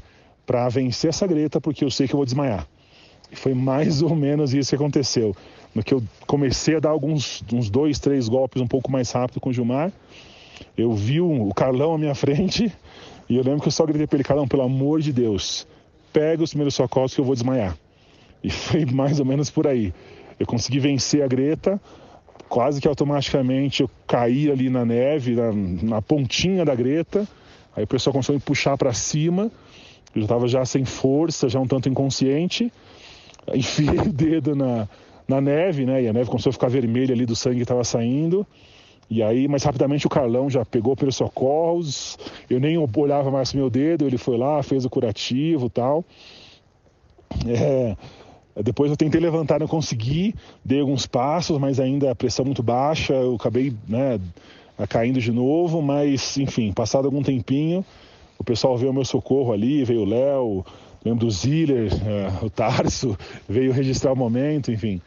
para 0.45 0.69
vencer 0.69 1.11
essa 1.11 1.27
Greta, 1.27 1.61
porque 1.61 1.85
eu 1.85 1.91
sei 1.91 2.07
que 2.07 2.15
eu 2.15 2.19
vou 2.19 2.27
desmaiar. 2.27 2.67
E 3.31 3.37
foi 3.37 3.55
mais 3.55 4.03
ou 4.03 4.15
menos 4.15 4.53
isso 4.53 4.71
que 4.71 4.77
aconteceu. 4.77 5.35
No 5.75 5.83
que 5.83 5.95
eu 5.95 6.03
comecei 6.27 6.77
a 6.77 6.81
dar 6.81 6.91
alguns 6.91 7.45
uns 7.53 7.71
dois, 7.71 7.99
três 7.99 8.29
golpes 8.29 8.61
um 8.61 8.67
pouco 8.67 8.91
mais 8.91 9.11
rápido 9.13 9.41
com 9.41 9.51
o 9.51 9.53
Gilmar, 9.53 9.93
eu 10.77 10.93
vi 10.93 11.21
o 11.21 11.53
Carlão 11.55 11.95
à 11.95 11.99
minha 11.99 12.15
frente 12.15 12.73
e 13.29 13.37
eu 13.37 13.45
lembro 13.45 13.61
que 13.61 13.69
eu 13.69 13.73
só 13.73 13.87
gritei 13.87 14.07
para 14.07 14.17
ele, 14.17 14.25
Carlão, 14.25 14.49
pelo 14.49 14.63
amor 14.63 15.01
de 15.01 15.13
Deus, 15.13 15.67
pega 16.13 16.43
os 16.43 16.51
primeiros 16.51 16.75
socorros 16.75 17.15
que 17.15 17.21
eu 17.21 17.25
vou 17.25 17.35
desmaiar. 17.35 17.77
E 18.43 18.51
foi 18.51 18.85
mais 18.85 19.21
ou 19.21 19.27
menos 19.27 19.51
por 19.51 19.67
aí. 19.67 19.93
Eu 20.39 20.47
consegui 20.47 20.79
vencer 20.79 21.23
a 21.23 21.27
Greta, 21.27 21.81
quase 22.49 22.81
que 22.81 22.89
automaticamente 22.89 23.83
eu 23.83 23.91
caí 24.07 24.51
ali 24.51 24.71
na 24.71 24.85
neve, 24.85 25.35
na, 25.35 25.53
na 25.53 26.03
pontinha 26.03 26.65
da 26.65 26.75
Greta. 26.75 27.27
Aí 27.77 27.85
o 27.85 27.87
pessoal 27.87 28.13
começou 28.13 28.33
a 28.35 28.37
me 28.37 28.43
puxar 28.43 28.77
para 28.77 28.93
cima. 28.93 29.51
Eu 30.15 30.23
estava 30.23 30.49
já 30.49 30.65
sem 30.65 30.85
força, 30.85 31.49
já 31.49 31.61
um 31.61 31.67
tanto 31.67 31.89
inconsciente 31.89 32.73
enfiei 33.55 33.99
o 33.99 34.13
dedo 34.13 34.55
na, 34.55 34.89
na 35.27 35.41
neve, 35.41 35.85
né? 35.85 36.03
E 36.03 36.09
a 36.09 36.13
neve 36.13 36.29
começou 36.29 36.51
a 36.51 36.53
ficar 36.53 36.69
vermelha 36.69 37.15
ali 37.15 37.27
do 37.27 37.37
sangue 37.37 37.57
que 37.57 37.63
estava 37.63 37.85
saindo. 37.85 38.47
E 39.11 39.25
aí, 39.25 39.49
mais 39.49 39.65
rapidamente, 39.65 40.07
o 40.07 40.11
Carlão 40.11 40.49
já 40.49 40.65
pegou 40.65 40.95
pelos 40.95 41.17
socorros. 41.17 42.17
Eu 42.49 42.61
nem 42.61 42.79
olhava 42.79 43.29
mais 43.29 43.53
meu 43.53 43.69
dedo, 43.69 44.07
ele 44.07 44.17
foi 44.17 44.39
lá, 44.39 44.63
fez 44.63 44.85
o 44.85 44.91
curativo 44.91 45.69
tal. 45.69 46.05
É, 47.45 47.97
depois 48.63 48.91
eu 48.91 48.97
tentei 48.97 49.21
levantar, 49.21 49.59
não 49.59 49.67
consegui, 49.67 50.35
dei 50.65 50.81
alguns 50.81 51.07
passos, 51.07 51.59
mas 51.59 51.81
ainda 51.81 52.11
a 52.11 52.15
pressão 52.15 52.45
muito 52.45 52.63
baixa, 52.63 53.15
eu 53.15 53.35
acabei 53.35 53.73
né, 53.89 54.21
caindo 54.89 55.21
de 55.21 55.33
novo, 55.33 55.81
mas 55.83 56.37
enfim, 56.37 56.73
passado 56.73 57.07
algum 57.07 57.23
tempinho, 57.23 57.85
o 58.39 58.45
pessoal 58.45 58.77
veio 58.77 58.91
ao 58.91 58.95
meu 58.95 59.05
socorro 59.05 59.53
ali, 59.53 59.85
veio 59.85 60.03
o 60.03 60.05
Léo, 60.05 60.65
lembro 61.05 61.27
do 61.27 61.31
Ziller, 61.31 61.91
uh, 61.93 62.47
o 62.47 62.51
Tarso, 62.51 63.17
veio 63.49 63.73
registrar 63.73 64.13
o 64.13 64.17
momento, 64.17 64.71
enfim. 64.71 65.01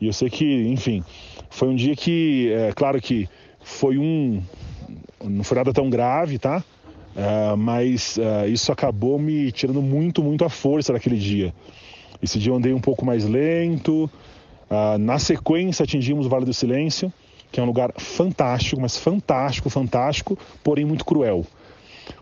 E 0.00 0.06
eu 0.06 0.12
sei 0.12 0.28
que, 0.28 0.68
enfim, 0.68 1.02
foi 1.50 1.68
um 1.68 1.74
dia 1.74 1.94
que, 1.94 2.52
é, 2.52 2.72
claro 2.72 3.00
que 3.00 3.28
foi 3.60 3.98
um. 3.98 4.42
Não 5.24 5.42
foi 5.42 5.56
nada 5.56 5.72
tão 5.72 5.90
grave, 5.90 6.38
tá? 6.38 6.62
Uh, 7.16 7.56
mas 7.56 8.18
uh, 8.18 8.46
isso 8.46 8.70
acabou 8.70 9.18
me 9.18 9.50
tirando 9.50 9.80
muito, 9.80 10.22
muito 10.22 10.44
a 10.44 10.50
força 10.50 10.92
daquele 10.92 11.16
dia. 11.16 11.54
Esse 12.22 12.38
dia 12.38 12.52
eu 12.52 12.56
andei 12.56 12.74
um 12.74 12.80
pouco 12.80 13.06
mais 13.06 13.24
lento. 13.24 14.10
Uh, 14.70 14.98
na 14.98 15.18
sequência, 15.18 15.84
atingimos 15.84 16.26
o 16.26 16.28
Vale 16.28 16.44
do 16.44 16.52
Silêncio, 16.52 17.10
que 17.50 17.58
é 17.58 17.62
um 17.62 17.66
lugar 17.66 17.90
fantástico, 17.96 18.80
mas 18.80 18.98
fantástico, 18.98 19.70
fantástico, 19.70 20.38
porém 20.62 20.84
muito 20.84 21.04
cruel. 21.04 21.46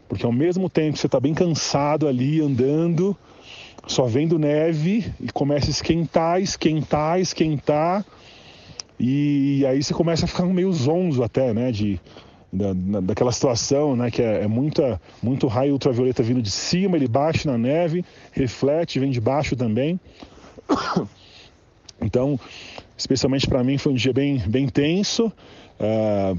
Porque 0.09 0.25
ao 0.25 0.33
mesmo 0.33 0.69
tempo 0.69 0.97
você 0.97 1.07
está 1.07 1.19
bem 1.19 1.35
cansado 1.35 2.07
ali 2.07 2.41
andando, 2.41 3.17
só 3.87 4.05
vendo 4.05 4.39
neve 4.39 5.13
e 5.21 5.33
começa 5.33 5.67
a 5.67 5.71
esquentar, 5.71 6.41
esquentar, 6.41 7.21
esquentar. 7.21 8.05
E 8.99 9.65
aí 9.67 9.83
você 9.83 9.93
começa 9.93 10.25
a 10.25 10.29
ficar 10.29 10.45
meio 10.45 10.73
zonzo 10.73 11.23
até, 11.23 11.53
né? 11.53 11.73
De, 11.73 12.01
da, 12.53 13.01
daquela 13.01 13.33
situação, 13.33 13.97
né? 13.97 14.11
Que 14.11 14.23
é, 14.23 14.43
é, 14.43 14.47
muita, 14.47 15.01
muito 15.23 15.47
raio 15.47 15.73
ultravioleta 15.73 16.23
vindo 16.23 16.41
de 16.41 16.51
cima, 16.51 16.97
ele 16.97 17.09
bate 17.09 17.47
na 17.47 17.59
neve, 17.59 18.05
reflete, 18.33 19.01
vem 19.01 19.11
de 19.11 19.21
baixo 19.21 19.57
também. 19.57 19.99
Então, 22.01 22.39
especialmente 22.99 23.47
para 23.47 23.63
mim 23.65 23.79
foi 23.79 23.93
um 23.93 23.95
dia 23.95 24.13
bem, 24.13 24.39
bem 24.47 24.69
tenso. 24.69 25.33
Uh, 25.81 26.37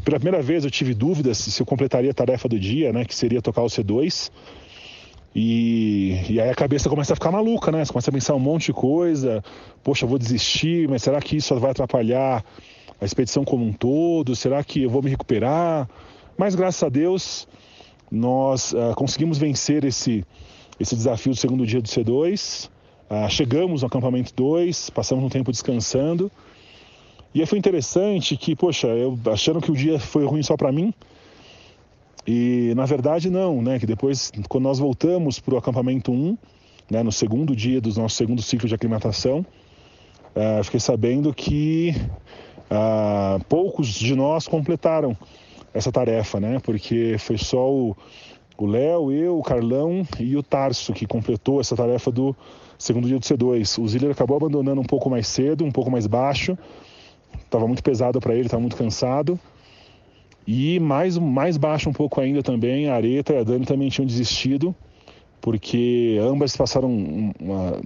pela 0.00 0.18
primeira 0.18 0.42
vez 0.42 0.64
eu 0.64 0.70
tive 0.70 0.92
dúvidas 0.94 1.38
se 1.38 1.60
eu 1.60 1.64
completaria 1.64 2.10
a 2.10 2.14
tarefa 2.14 2.48
do 2.48 2.58
dia, 2.58 2.92
né, 2.92 3.04
que 3.04 3.14
seria 3.14 3.40
tocar 3.40 3.62
o 3.62 3.66
C2. 3.66 4.30
E, 5.34 6.20
e 6.28 6.40
aí 6.40 6.50
a 6.50 6.54
cabeça 6.54 6.88
começa 6.88 7.12
a 7.12 7.16
ficar 7.16 7.30
maluca, 7.30 7.70
né? 7.70 7.84
Você 7.84 7.92
começa 7.92 8.10
a 8.10 8.12
pensar 8.12 8.34
um 8.34 8.40
monte 8.40 8.66
de 8.66 8.72
coisa. 8.72 9.42
Poxa, 9.82 10.04
eu 10.04 10.08
vou 10.08 10.18
desistir, 10.18 10.88
mas 10.88 11.02
será 11.02 11.20
que 11.20 11.36
isso 11.36 11.54
vai 11.58 11.70
atrapalhar 11.70 12.44
a 13.00 13.04
expedição 13.04 13.44
como 13.44 13.64
um 13.64 13.72
todo? 13.72 14.34
Será 14.34 14.62
que 14.64 14.82
eu 14.82 14.90
vou 14.90 15.02
me 15.02 15.10
recuperar? 15.10 15.88
Mas 16.36 16.54
graças 16.54 16.82
a 16.82 16.88
Deus 16.88 17.46
nós 18.10 18.72
uh, 18.72 18.94
conseguimos 18.96 19.38
vencer 19.38 19.84
esse, 19.84 20.24
esse 20.80 20.96
desafio 20.96 21.32
do 21.32 21.38
segundo 21.38 21.64
dia 21.64 21.80
do 21.80 21.88
C2. 21.88 22.66
Uh, 22.66 22.70
ah, 23.08 23.28
chegamos 23.28 23.82
no 23.82 23.86
acampamento 23.86 24.32
2, 24.34 24.90
passamos 24.90 25.24
um 25.24 25.28
tempo 25.28 25.52
descansando. 25.52 26.30
E 27.32 27.40
aí 27.40 27.46
foi 27.46 27.58
interessante 27.58 28.36
que, 28.36 28.56
poxa, 28.56 28.88
eu 28.88 29.16
achando 29.26 29.60
que 29.60 29.70
o 29.70 29.76
dia 29.76 30.00
foi 30.00 30.24
ruim 30.24 30.42
só 30.42 30.56
para 30.56 30.72
mim, 30.72 30.92
e 32.26 32.72
na 32.74 32.84
verdade 32.84 33.30
não, 33.30 33.62
né? 33.62 33.78
Que 33.78 33.86
depois, 33.86 34.30
quando 34.48 34.64
nós 34.64 34.78
voltamos 34.78 35.38
para 35.40 35.54
o 35.54 35.58
acampamento 35.58 36.12
1, 36.12 36.36
né, 36.90 37.02
no 37.02 37.12
segundo 37.12 37.54
dia 37.54 37.80
do 37.80 37.92
nosso 37.94 38.16
segundo 38.16 38.42
ciclo 38.42 38.68
de 38.68 38.74
aclimatação, 38.74 39.46
uh, 40.34 40.64
fiquei 40.64 40.80
sabendo 40.80 41.32
que 41.32 41.94
uh, 42.70 43.42
poucos 43.44 43.88
de 43.88 44.14
nós 44.14 44.48
completaram 44.48 45.16
essa 45.72 45.92
tarefa, 45.92 46.40
né? 46.40 46.58
Porque 46.60 47.16
foi 47.18 47.38
só 47.38 47.70
o 47.70 47.96
Léo, 48.60 49.10
eu, 49.10 49.38
o 49.38 49.42
Carlão 49.42 50.06
e 50.18 50.36
o 50.36 50.42
Tarso 50.42 50.92
que 50.92 51.06
completou 51.06 51.60
essa 51.60 51.74
tarefa 51.74 52.10
do 52.10 52.36
segundo 52.76 53.06
dia 53.06 53.18
do 53.18 53.24
C2. 53.24 53.82
O 53.82 53.88
Ziller 53.88 54.10
acabou 54.10 54.36
abandonando 54.36 54.80
um 54.80 54.84
pouco 54.84 55.08
mais 55.08 55.26
cedo, 55.26 55.64
um 55.64 55.70
pouco 55.70 55.90
mais 55.90 56.06
baixo, 56.06 56.58
estava 57.42 57.66
muito 57.66 57.82
pesado 57.82 58.20
para 58.20 58.34
ele, 58.34 58.46
estava 58.46 58.60
muito 58.60 58.76
cansado. 58.76 59.38
E 60.52 60.80
mais, 60.80 61.16
mais 61.16 61.56
baixo 61.56 61.88
um 61.88 61.92
pouco 61.92 62.20
ainda 62.20 62.42
também, 62.42 62.88
a 62.88 62.96
Areta 62.96 63.34
e 63.34 63.38
a 63.38 63.44
Dani 63.44 63.64
também 63.64 63.88
tinham 63.88 64.04
desistido, 64.04 64.74
porque 65.40 66.18
ambas 66.20 66.56
passaram 66.56 66.90
uma, 67.40 67.80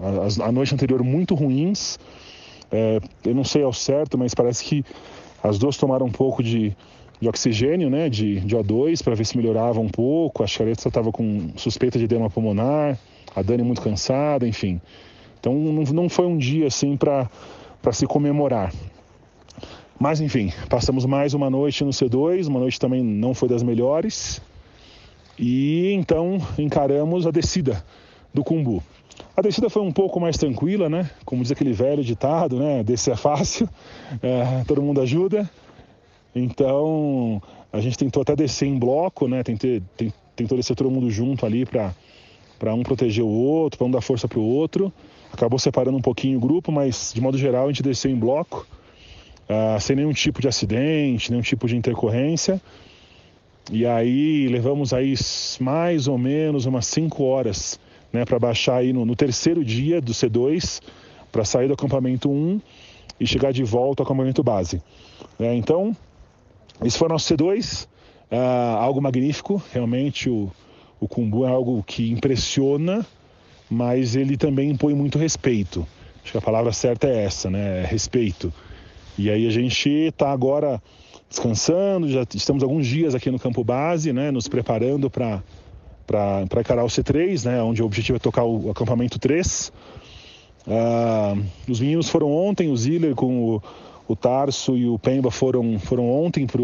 a, 0.00 0.48
a 0.48 0.50
noite 0.50 0.74
anterior 0.74 1.04
muito 1.04 1.36
ruins. 1.36 1.96
É, 2.72 2.98
eu 3.24 3.36
não 3.36 3.44
sei 3.44 3.62
ao 3.62 3.72
certo, 3.72 4.18
mas 4.18 4.34
parece 4.34 4.64
que 4.64 4.84
As 5.42 5.58
duas 5.58 5.76
tomaram 5.76 6.06
um 6.06 6.10
pouco 6.10 6.42
de, 6.42 6.76
de 7.20 7.28
oxigênio, 7.28 7.88
né, 7.88 8.08
de, 8.08 8.40
de 8.40 8.56
O2, 8.56 9.02
para 9.02 9.14
ver 9.14 9.24
se 9.24 9.36
melhorava 9.36 9.78
um 9.78 9.88
pouco. 9.88 10.42
A 10.42 10.46
Chareta 10.46 10.88
estava 10.88 11.12
com 11.12 11.50
suspeita 11.56 11.98
de 11.98 12.04
edema 12.04 12.28
pulmonar, 12.28 12.98
a 13.34 13.42
Dani 13.42 13.62
muito 13.62 13.80
cansada, 13.80 14.46
enfim. 14.46 14.80
Então 15.38 15.54
não, 15.54 15.84
não 15.84 16.08
foi 16.08 16.26
um 16.26 16.36
dia 16.36 16.66
assim 16.66 16.96
para 16.96 17.28
se 17.92 18.06
comemorar. 18.06 18.72
Mas 19.98 20.20
enfim, 20.20 20.52
passamos 20.68 21.04
mais 21.04 21.34
uma 21.34 21.50
noite 21.50 21.82
no 21.82 21.90
C2, 21.90 22.46
uma 22.46 22.60
noite 22.60 22.78
também 22.78 23.02
não 23.02 23.34
foi 23.34 23.48
das 23.48 23.64
melhores. 23.64 24.40
E 25.36 25.92
então 25.92 26.38
encaramos 26.56 27.26
a 27.26 27.32
descida 27.32 27.84
do 28.32 28.44
Cumbu. 28.44 28.80
A 29.36 29.42
descida 29.42 29.68
foi 29.68 29.82
um 29.82 29.90
pouco 29.90 30.20
mais 30.20 30.36
tranquila, 30.36 30.88
né? 30.88 31.10
Como 31.24 31.42
diz 31.42 31.50
aquele 31.50 31.72
velho 31.72 32.04
ditado, 32.04 32.60
né? 32.60 32.84
Descer 32.84 33.14
é 33.14 33.16
fácil, 33.16 33.68
é, 34.22 34.62
todo 34.68 34.80
mundo 34.80 35.00
ajuda. 35.00 35.50
Então 36.32 37.42
a 37.72 37.80
gente 37.80 37.98
tentou 37.98 38.22
até 38.22 38.36
descer 38.36 38.68
em 38.68 38.78
bloco, 38.78 39.26
né? 39.26 39.42
Tentei, 39.42 39.82
tentou 40.36 40.56
descer 40.56 40.76
todo 40.76 40.92
mundo 40.92 41.10
junto 41.10 41.44
ali 41.44 41.66
para 41.66 42.72
um 42.72 42.84
proteger 42.84 43.24
o 43.24 43.28
outro, 43.28 43.78
para 43.78 43.86
um 43.88 43.90
dar 43.90 44.00
força 44.00 44.28
para 44.28 44.38
o 44.38 44.44
outro. 44.44 44.92
Acabou 45.32 45.58
separando 45.58 45.98
um 45.98 46.02
pouquinho 46.02 46.38
o 46.38 46.40
grupo, 46.40 46.70
mas 46.70 47.10
de 47.12 47.20
modo 47.20 47.36
geral 47.36 47.64
a 47.64 47.68
gente 47.68 47.82
desceu 47.82 48.12
em 48.12 48.16
bloco 48.16 48.64
uh, 49.48 49.80
sem 49.80 49.96
nenhum 49.96 50.12
tipo 50.12 50.40
de 50.40 50.48
acidente, 50.48 51.30
nenhum 51.30 51.42
tipo 51.42 51.66
de 51.66 51.76
intercorrência. 51.76 52.60
E 53.70 53.84
aí 53.84 54.48
levamos 54.48 54.92
aí 54.92 55.14
mais 55.60 56.08
ou 56.08 56.16
menos 56.16 56.66
umas 56.66 56.86
5 56.86 57.22
horas 57.22 57.78
né, 58.12 58.24
para 58.24 58.38
baixar 58.38 58.76
aí 58.76 58.92
no, 58.92 59.04
no, 59.04 59.14
terceiro 59.14 59.64
dia 59.64 60.00
do 60.00 60.12
C2, 60.12 60.80
para 61.30 61.44
sair 61.44 61.68
do 61.68 61.74
acampamento 61.74 62.30
1 62.30 62.60
e 63.20 63.26
chegar 63.26 63.52
de 63.52 63.64
volta 63.64 64.02
ao 64.02 64.06
acampamento 64.06 64.42
base. 64.42 64.82
É, 65.38 65.54
então, 65.54 65.94
esse 66.82 66.96
foi 66.96 67.08
o 67.08 67.10
nosso 67.10 67.34
C2, 67.34 67.84
uh, 67.84 67.88
ah, 68.30 68.78
algo 68.80 69.02
magnífico, 69.02 69.62
realmente 69.72 70.30
o, 70.30 70.50
o 70.98 71.06
Kumbu 71.06 71.44
é 71.44 71.50
algo 71.50 71.82
que 71.82 72.10
impressiona, 72.10 73.04
mas 73.68 74.16
ele 74.16 74.36
também 74.36 74.70
impõe 74.70 74.94
muito 74.94 75.18
respeito. 75.18 75.86
Acho 76.22 76.32
que 76.32 76.38
a 76.38 76.42
palavra 76.42 76.72
certa 76.72 77.06
é 77.06 77.24
essa, 77.24 77.50
né? 77.50 77.82
É 77.82 77.86
respeito. 77.86 78.52
E 79.18 79.30
aí 79.30 79.46
a 79.48 79.50
gente 79.50 79.90
está 79.90 80.30
agora 80.30 80.80
descansando, 81.28 82.08
já 82.08 82.24
estamos 82.34 82.62
alguns 82.62 82.86
dias 82.86 83.14
aqui 83.14 83.30
no 83.30 83.38
campo 83.38 83.64
base, 83.64 84.12
né, 84.12 84.30
nos 84.30 84.48
preparando 84.48 85.10
para 85.10 85.42
para 86.06 86.60
encarar 86.62 86.84
o 86.84 86.86
C3, 86.86 87.44
né, 87.44 87.62
onde 87.62 87.82
o 87.82 87.84
objetivo 87.84 88.16
é 88.16 88.18
tocar 88.18 88.42
o 88.42 88.70
acampamento 88.70 89.18
3. 89.18 89.70
Uh, 90.66 90.70
ah, 90.70 91.36
os 91.68 91.80
meninos 91.80 92.08
foram 92.08 92.32
ontem, 92.32 92.70
o 92.70 92.76
Ziller 92.78 93.14
com 93.14 93.56
o, 93.56 93.62
o 94.08 94.16
Tarso 94.16 94.74
e 94.74 94.88
o 94.88 94.98
Pemba 94.98 95.30
foram, 95.30 95.78
foram 95.78 96.10
ontem 96.10 96.46
para 96.46 96.62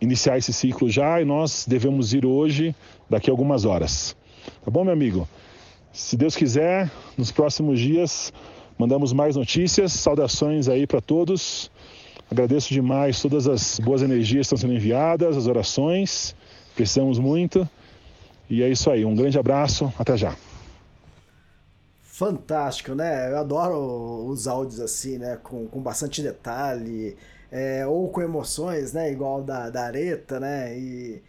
iniciar 0.00 0.36
esse 0.36 0.52
ciclo 0.52 0.90
já 0.90 1.20
e 1.20 1.24
nós 1.24 1.64
devemos 1.68 2.12
ir 2.12 2.26
hoje, 2.26 2.74
daqui 3.08 3.30
a 3.30 3.32
algumas 3.32 3.64
horas. 3.64 4.16
Tá 4.64 4.70
bom, 4.70 4.82
meu 4.82 4.92
amigo? 4.92 5.28
Se 5.92 6.16
Deus 6.16 6.34
quiser, 6.34 6.90
nos 7.16 7.30
próximos 7.30 7.78
dias 7.78 8.32
Mandamos 8.78 9.12
mais 9.12 9.34
notícias, 9.34 9.92
saudações 9.92 10.68
aí 10.68 10.86
para 10.86 11.00
todos. 11.00 11.68
Agradeço 12.30 12.72
demais 12.72 13.20
todas 13.20 13.48
as 13.48 13.80
boas 13.80 14.02
energias 14.02 14.46
que 14.46 14.54
estão 14.54 14.58
sendo 14.58 14.74
enviadas, 14.74 15.36
as 15.36 15.48
orações. 15.48 16.36
Precisamos 16.76 17.18
muito. 17.18 17.68
E 18.48 18.62
é 18.62 18.68
isso 18.68 18.88
aí. 18.88 19.04
Um 19.04 19.16
grande 19.16 19.36
abraço. 19.36 19.92
Até 19.98 20.16
já. 20.16 20.36
Fantástico, 22.02 22.94
né? 22.94 23.32
Eu 23.32 23.38
adoro 23.38 24.26
os 24.26 24.46
áudios 24.46 24.78
assim, 24.78 25.18
né? 25.18 25.38
Com, 25.42 25.66
com 25.66 25.80
bastante 25.80 26.22
detalhe. 26.22 27.16
É, 27.50 27.84
ou 27.84 28.08
com 28.10 28.22
emoções, 28.22 28.92
né? 28.92 29.10
Igual 29.10 29.42
da, 29.42 29.70
da 29.70 29.86
Areta, 29.86 30.38
né? 30.38 30.78
E 30.78 31.20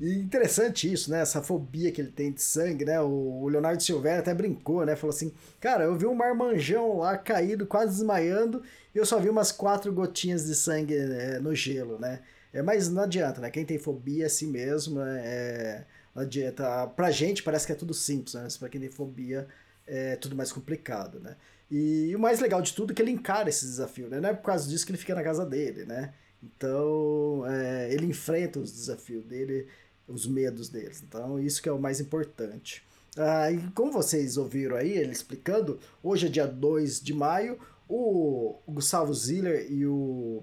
e 0.00 0.14
interessante 0.14 0.90
isso, 0.92 1.10
né? 1.10 1.20
Essa 1.20 1.42
fobia 1.42 1.90
que 1.90 2.00
ele 2.00 2.10
tem 2.10 2.30
de 2.32 2.40
sangue, 2.40 2.84
né? 2.84 3.00
O 3.00 3.48
Leonardo 3.48 3.82
Silveira 3.82 4.20
até 4.20 4.32
brincou, 4.32 4.86
né? 4.86 4.94
Falou 4.94 5.14
assim: 5.14 5.32
Cara, 5.60 5.84
eu 5.84 5.96
vi 5.96 6.06
um 6.06 6.14
marmanjão 6.14 6.98
lá 6.98 7.18
caído, 7.18 7.66
quase 7.66 7.92
desmaiando, 7.92 8.62
e 8.94 8.98
eu 8.98 9.04
só 9.04 9.18
vi 9.18 9.28
umas 9.28 9.50
quatro 9.50 9.92
gotinhas 9.92 10.46
de 10.46 10.54
sangue 10.54 10.94
é, 10.94 11.40
no 11.40 11.54
gelo, 11.54 11.98
né? 11.98 12.20
É, 12.52 12.62
mas 12.62 12.88
não 12.88 13.02
adianta, 13.02 13.40
né? 13.40 13.50
Quem 13.50 13.64
tem 13.64 13.78
fobia 13.78 14.24
é 14.24 14.26
assim 14.26 14.46
mesmo, 14.46 15.00
né? 15.00 15.20
é, 15.24 15.84
não 16.14 16.22
adianta. 16.22 16.86
Pra 16.88 17.10
gente 17.10 17.42
parece 17.42 17.66
que 17.66 17.72
é 17.72 17.76
tudo 17.76 17.92
simples, 17.92 18.34
né? 18.34 18.42
Mas 18.44 18.56
pra 18.56 18.68
quem 18.68 18.80
tem 18.80 18.90
fobia 18.90 19.48
é 19.86 20.16
tudo 20.16 20.36
mais 20.36 20.52
complicado, 20.52 21.18
né? 21.20 21.36
E 21.70 22.14
o 22.14 22.18
mais 22.18 22.40
legal 22.40 22.62
de 22.62 22.72
tudo 22.72 22.92
é 22.92 22.94
que 22.94 23.02
ele 23.02 23.10
encara 23.10 23.48
esse 23.48 23.64
desafio, 23.64 24.08
né? 24.08 24.20
Não 24.20 24.28
é 24.30 24.34
por 24.34 24.44
causa 24.44 24.68
disso 24.68 24.86
que 24.86 24.92
ele 24.92 24.98
fica 24.98 25.14
na 25.14 25.22
casa 25.22 25.44
dele, 25.44 25.84
né? 25.84 26.14
Então, 26.42 27.44
é, 27.46 27.92
ele 27.92 28.06
enfrenta 28.06 28.58
os 28.60 28.72
desafios 28.72 29.24
dele 29.24 29.66
os 30.08 30.26
medos 30.26 30.68
deles. 30.68 31.02
Então, 31.06 31.38
isso 31.38 31.62
que 31.62 31.68
é 31.68 31.72
o 31.72 31.80
mais 31.80 32.00
importante. 32.00 32.82
Ah, 33.16 33.50
e 33.50 33.58
como 33.72 33.92
vocês 33.92 34.36
ouviram 34.36 34.76
aí, 34.76 34.92
ele 34.92 35.12
explicando, 35.12 35.78
hoje 36.02 36.26
é 36.26 36.30
dia 36.30 36.46
2 36.46 37.00
de 37.00 37.12
maio, 37.12 37.58
o, 37.88 38.58
Gustavo 38.68 39.12
Ziller 39.12 39.66
e 39.70 39.86
o, 39.86 40.42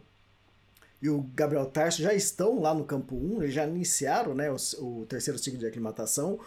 e 1.01 1.09
o 1.09 1.21
Gabriel 1.33 1.65
Tarso 1.67 2.01
já 2.01 2.13
estão 2.13 2.59
lá 2.59 2.73
no 2.73 2.83
campo 2.83 3.15
1, 3.15 3.43
eles 3.43 3.53
já 3.53 3.65
iniciaram 3.65 4.33
né, 4.33 4.51
o, 4.51 4.57
o 4.81 5.05
terceiro 5.05 5.39
ciclo 5.39 5.59
de 5.59 5.65
aclimatação. 5.65 6.39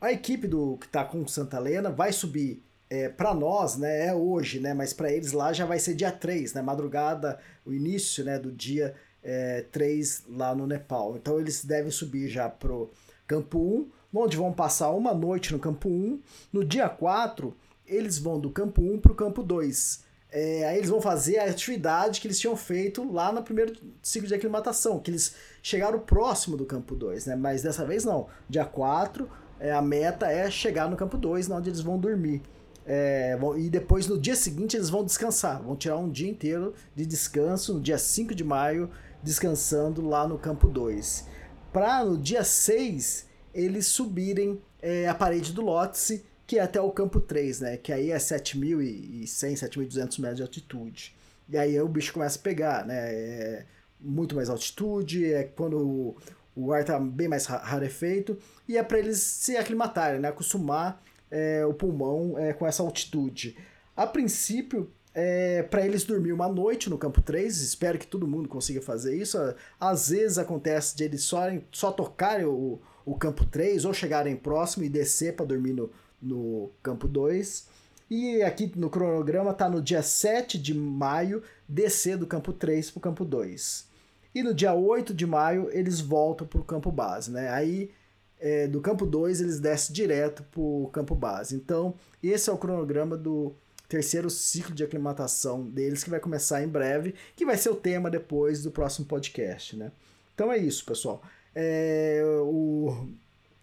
A 0.00 0.12
equipe 0.12 0.46
do 0.46 0.76
que 0.78 0.86
está 0.86 1.04
com 1.04 1.26
Santa 1.26 1.56
Helena 1.56 1.90
vai 1.90 2.12
subir 2.12 2.62
é, 2.88 3.08
para 3.08 3.34
nós, 3.34 3.76
né, 3.76 4.06
é 4.06 4.14
hoje, 4.14 4.60
né, 4.60 4.72
mas 4.72 4.92
para 4.92 5.12
eles 5.12 5.32
lá 5.32 5.52
já 5.52 5.66
vai 5.66 5.78
ser 5.78 5.94
dia 5.94 6.12
3, 6.12 6.54
né, 6.54 6.62
madrugada, 6.62 7.38
o 7.64 7.72
início 7.72 8.24
né, 8.24 8.38
do 8.38 8.52
dia 8.52 8.94
é, 9.26 9.62
3 9.72 10.22
lá 10.28 10.54
no 10.54 10.68
Nepal. 10.68 11.16
Então 11.16 11.40
eles 11.40 11.64
devem 11.64 11.90
subir 11.90 12.28
já 12.28 12.48
pro 12.48 12.90
campo 13.26 13.58
1, 13.58 13.90
onde 14.14 14.36
vão 14.36 14.52
passar 14.52 14.90
uma 14.90 15.12
noite 15.12 15.52
no 15.52 15.58
campo 15.58 15.88
1. 15.88 16.20
No 16.52 16.64
dia 16.64 16.88
4, 16.88 17.54
eles 17.84 18.18
vão 18.18 18.38
do 18.38 18.50
campo 18.50 18.80
1 18.80 19.00
pro 19.00 19.16
campo 19.16 19.42
2. 19.42 20.06
É, 20.30 20.68
aí 20.68 20.78
eles 20.78 20.90
vão 20.90 21.00
fazer 21.00 21.38
a 21.38 21.44
atividade 21.44 22.20
que 22.20 22.28
eles 22.28 22.38
tinham 22.38 22.56
feito 22.56 23.10
lá 23.10 23.32
no 23.32 23.42
primeiro 23.42 23.74
ciclo 24.00 24.28
de 24.28 24.34
aclimatação, 24.34 25.00
que 25.00 25.10
eles 25.10 25.34
chegaram 25.62 25.98
próximo 25.98 26.56
do 26.56 26.64
campo 26.64 26.94
2, 26.94 27.26
né? 27.26 27.36
Mas 27.36 27.62
dessa 27.62 27.84
vez 27.84 28.04
não. 28.04 28.28
Dia 28.48 28.64
4, 28.64 29.28
é, 29.58 29.72
a 29.72 29.82
meta 29.82 30.30
é 30.30 30.48
chegar 30.50 30.88
no 30.88 30.96
campo 30.96 31.16
2, 31.16 31.50
onde 31.50 31.70
eles 31.70 31.80
vão 31.80 31.98
dormir. 31.98 32.42
É, 32.88 33.36
e 33.56 33.68
depois 33.68 34.06
no 34.06 34.16
dia 34.16 34.36
seguinte 34.36 34.76
eles 34.76 34.88
vão 34.88 35.04
descansar, 35.04 35.60
vão 35.60 35.74
tirar 35.74 35.96
um 35.96 36.08
dia 36.08 36.30
inteiro 36.30 36.72
de 36.94 37.04
descanso 37.04 37.74
no 37.74 37.80
dia 37.80 37.98
5 37.98 38.32
de 38.32 38.44
maio 38.44 38.88
descansando 39.26 40.08
lá 40.08 40.26
no 40.26 40.38
campo 40.38 40.68
2. 40.68 41.26
Para 41.72 42.04
no 42.04 42.16
dia 42.16 42.44
6 42.44 43.26
eles 43.52 43.86
subirem 43.86 44.62
é, 44.80 45.08
a 45.08 45.14
parede 45.14 45.52
do 45.52 45.62
Lotse, 45.62 46.24
que 46.46 46.60
é 46.60 46.62
até 46.62 46.80
o 46.80 46.92
campo 46.92 47.20
3, 47.20 47.60
né? 47.60 47.76
Que 47.76 47.92
aí 47.92 48.12
é 48.12 48.16
7.100, 48.16 49.26
7.200 49.26 50.20
metros 50.20 50.36
de 50.36 50.42
altitude. 50.42 51.16
E 51.48 51.58
aí 51.58 51.80
o 51.80 51.88
bicho 51.88 52.12
começa 52.12 52.38
a 52.38 52.42
pegar, 52.42 52.86
né? 52.86 52.94
É 53.12 53.66
muito 54.00 54.36
mais 54.36 54.48
altitude, 54.48 55.32
é 55.32 55.42
quando 55.42 56.16
o, 56.54 56.72
ar 56.72 56.82
está 56.82 57.00
bem 57.00 57.26
mais 57.26 57.46
rarefeito, 57.46 58.38
e 58.68 58.76
é 58.76 58.82
para 58.82 58.98
eles 58.98 59.18
se 59.18 59.56
aclimatarem, 59.56 60.20
né? 60.20 60.28
Acostumar 60.28 61.02
é, 61.30 61.66
o 61.66 61.74
pulmão 61.74 62.38
é, 62.38 62.52
com 62.52 62.64
essa 62.64 62.82
altitude. 62.82 63.56
A 63.96 64.06
princípio, 64.06 64.92
é, 65.18 65.62
para 65.62 65.82
eles 65.86 66.04
dormir 66.04 66.30
uma 66.30 66.46
noite 66.46 66.90
no 66.90 66.98
campo 66.98 67.22
3. 67.22 67.62
Espero 67.62 67.98
que 67.98 68.06
todo 68.06 68.28
mundo 68.28 68.50
consiga 68.50 68.82
fazer 68.82 69.16
isso. 69.16 69.38
Às 69.80 70.10
vezes 70.10 70.36
acontece 70.36 70.94
de 70.94 71.04
eles 71.04 71.22
só, 71.22 71.40
só 71.72 71.90
tocarem 71.90 72.44
o, 72.44 72.78
o 73.06 73.14
campo 73.14 73.46
3 73.46 73.86
ou 73.86 73.94
chegarem 73.94 74.36
próximo 74.36 74.84
e 74.84 74.90
descer 74.90 75.34
para 75.34 75.46
dormir 75.46 75.72
no, 75.72 75.90
no 76.20 76.70
campo 76.82 77.08
2. 77.08 77.66
E 78.10 78.42
aqui 78.42 78.70
no 78.76 78.90
cronograma 78.90 79.54
tá 79.54 79.70
no 79.70 79.80
dia 79.80 80.02
7 80.02 80.58
de 80.58 80.74
maio 80.74 81.42
descer 81.66 82.18
do 82.18 82.26
campo 82.26 82.52
3 82.52 82.90
para 82.90 82.98
o 82.98 83.00
campo 83.00 83.24
2. 83.24 83.86
E 84.34 84.42
no 84.42 84.52
dia 84.52 84.74
8 84.74 85.14
de 85.14 85.24
maio 85.24 85.70
eles 85.72 85.98
voltam 85.98 86.46
para 86.46 86.60
o 86.60 86.64
campo 86.64 86.92
base, 86.92 87.30
né? 87.30 87.48
Aí 87.48 87.90
é, 88.38 88.68
do 88.68 88.82
campo 88.82 89.06
2 89.06 89.40
eles 89.40 89.60
descem 89.60 89.94
direto 89.94 90.42
para 90.42 90.60
o 90.60 90.90
campo 90.92 91.14
base. 91.14 91.56
Então, 91.56 91.94
esse 92.22 92.50
é 92.50 92.52
o 92.52 92.58
cronograma 92.58 93.16
do 93.16 93.54
terceiro 93.88 94.28
ciclo 94.28 94.74
de 94.74 94.84
aclimatação 94.84 95.62
deles, 95.62 96.02
que 96.02 96.10
vai 96.10 96.20
começar 96.20 96.62
em 96.62 96.68
breve, 96.68 97.14
que 97.34 97.46
vai 97.46 97.56
ser 97.56 97.70
o 97.70 97.76
tema 97.76 98.10
depois 98.10 98.62
do 98.62 98.70
próximo 98.70 99.06
podcast, 99.06 99.76
né? 99.76 99.92
Então 100.34 100.52
é 100.52 100.58
isso, 100.58 100.84
pessoal. 100.84 101.22
É, 101.54 102.22
o, 102.42 103.08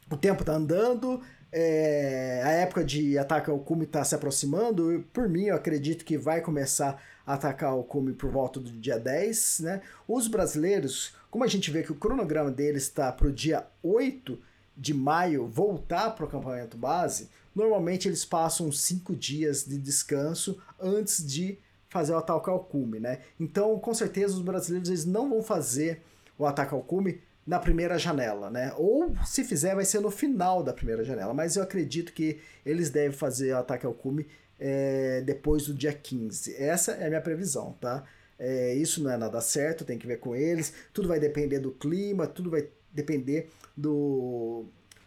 o 0.10 0.18
tempo 0.18 0.42
está 0.42 0.54
andando, 0.54 1.22
é, 1.52 2.42
a 2.44 2.50
época 2.50 2.84
de 2.84 3.16
ataque 3.16 3.52
ao 3.52 3.60
cume 3.60 3.86
está 3.86 4.04
se 4.04 4.16
aproximando. 4.16 5.06
Por 5.14 5.30
mim, 5.30 5.44
eu 5.44 5.56
acredito 5.56 6.04
que 6.04 6.18
vai 6.18 6.42
começar 6.42 7.00
a 7.26 7.36
atacar 7.36 7.78
o 7.78 7.84
cume 7.84 8.12
por 8.14 8.32
volta 8.32 8.60
do 8.60 8.72
dia 8.72 8.98
10. 8.98 9.60
Né? 9.60 9.82
Os 10.08 10.28
brasileiros, 10.28 11.16
como 11.30 11.44
a 11.44 11.48
gente 11.48 11.70
vê 11.70 11.84
que 11.84 11.92
o 11.92 11.96
cronograma 11.96 12.50
deles 12.50 12.84
está 12.84 13.12
para 13.12 13.28
o 13.28 13.32
dia 13.32 13.68
8 13.84 14.40
de 14.76 14.96
maio 14.96 15.46
voltar 15.46 16.10
para 16.16 16.26
o 16.26 16.28
acampamento 16.28 16.76
base, 16.76 17.30
normalmente 17.56 18.08
eles 18.08 18.26
passam 18.26 18.72
cinco 18.72 19.16
dias 19.16 19.66
de 19.66 19.78
descanso 19.78 20.62
antes 20.80 21.26
de 21.26 21.58
fazer 21.90 22.14
o 22.14 22.18
ataque 22.18 22.50
ao 22.50 22.60
cume, 22.60 23.00
né? 23.00 23.20
Então, 23.40 23.78
com 23.80 23.94
certeza, 23.94 24.34
os 24.34 24.42
brasileiros 24.42 24.90
eles 24.90 25.06
não 25.06 25.30
vão 25.30 25.44
fazer 25.44 26.02
o 26.38 26.46
ataque 26.46 26.74
ao 26.74 26.82
cume 26.82 27.22
na 27.46 27.60
primeira 27.60 28.00
janela, 28.00 28.50
né? 28.50 28.74
Ou 28.78 29.16
se 29.26 29.44
fizer, 29.44 29.76
vai 29.76 29.86
ser 29.86 30.00
no 30.00 30.10
final 30.10 30.64
da 30.64 30.74
primeira 30.74 31.04
janela. 31.04 31.34
Mas 31.34 31.56
eu 31.56 31.64
acredito 31.64 32.12
que 32.14 32.40
eles 32.66 32.90
devem 32.90 33.16
fazer 33.16 33.54
o 33.54 33.58
ataque 33.58 33.86
ao 33.86 33.94
cume 33.94 34.26
é, 34.60 35.22
depois 35.22 35.68
do 35.68 35.74
dia 35.74 35.94
15. 35.94 36.56
Essa 36.56 36.94
é 36.94 37.06
a 37.06 37.10
minha 37.10 37.22
previsão, 37.22 37.76
tá? 37.80 38.04
É, 38.40 38.74
isso 38.74 39.04
não 39.04 39.12
é 39.12 39.18
nada 39.18 39.40
certo, 39.42 39.86
tem 39.86 39.98
que 39.98 40.08
ver 40.08 40.20
com 40.20 40.36
eles. 40.36 40.74
Tudo 40.94 41.08
vai 41.08 41.20
depender 41.20 41.60
do 41.60 41.72
clima, 41.72 42.26
tudo 42.26 42.50
vai 42.50 42.68
depender 42.92 43.50
do, 43.76 44.66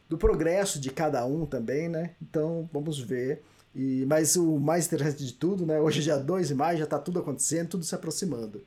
do 0.08 0.16
progresso 0.16 0.80
de 0.80 0.90
cada 0.90 1.24
um 1.24 1.46
também, 1.46 1.88
né? 1.88 2.12
Então 2.20 2.68
vamos 2.72 2.98
ver. 2.98 3.42
E, 3.74 4.04
mas 4.06 4.36
o 4.36 4.58
mais 4.58 4.86
interessante 4.86 5.24
de 5.24 5.34
tudo, 5.34 5.66
né? 5.66 5.80
Hoje 5.80 6.00
é 6.00 6.02
dia 6.02 6.16
2 6.16 6.48
de 6.48 6.54
maio, 6.54 6.78
já 6.78 6.86
tá 6.86 6.98
tudo 6.98 7.18
acontecendo, 7.18 7.70
tudo 7.70 7.84
se 7.84 7.94
aproximando. 7.94 8.62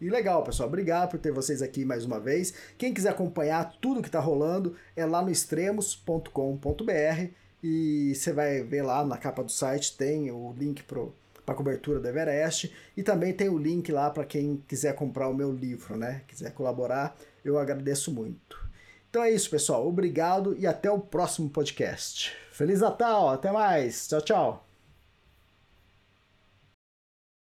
E 0.00 0.08
legal, 0.08 0.44
pessoal. 0.44 0.68
Obrigado 0.68 1.10
por 1.10 1.18
ter 1.18 1.32
vocês 1.32 1.60
aqui 1.60 1.84
mais 1.84 2.04
uma 2.04 2.20
vez. 2.20 2.54
Quem 2.76 2.94
quiser 2.94 3.10
acompanhar 3.10 3.76
tudo 3.80 4.00
que 4.00 4.08
está 4.08 4.20
rolando 4.20 4.76
é 4.96 5.04
lá 5.04 5.22
no 5.22 5.30
extremos.com.br 5.30 7.32
e 7.62 8.14
você 8.14 8.32
vai 8.32 8.62
ver 8.62 8.82
lá 8.82 9.04
na 9.04 9.16
capa 9.16 9.42
do 9.42 9.50
site 9.50 9.96
tem 9.96 10.30
o 10.30 10.54
link 10.56 10.84
para 10.84 11.02
a 11.48 11.54
cobertura 11.54 11.98
do 11.98 12.06
Everest 12.06 12.72
e 12.96 13.02
também 13.02 13.32
tem 13.32 13.48
o 13.48 13.58
link 13.58 13.90
lá 13.90 14.10
para 14.10 14.24
quem 14.24 14.62
quiser 14.68 14.94
comprar 14.94 15.28
o 15.28 15.34
meu 15.34 15.52
livro, 15.52 15.96
né? 15.96 16.22
Quiser 16.28 16.52
colaborar, 16.52 17.16
eu 17.44 17.58
agradeço 17.58 18.12
muito. 18.12 18.67
Então 19.18 19.26
é 19.26 19.32
isso, 19.32 19.50
pessoal. 19.50 19.84
Obrigado 19.84 20.54
e 20.56 20.64
até 20.64 20.88
o 20.88 21.00
próximo 21.00 21.50
podcast. 21.50 22.32
Feliz 22.52 22.80
Natal, 22.82 23.30
até 23.30 23.50
mais. 23.50 24.06
Tchau, 24.06 24.20
tchau. 24.20 24.67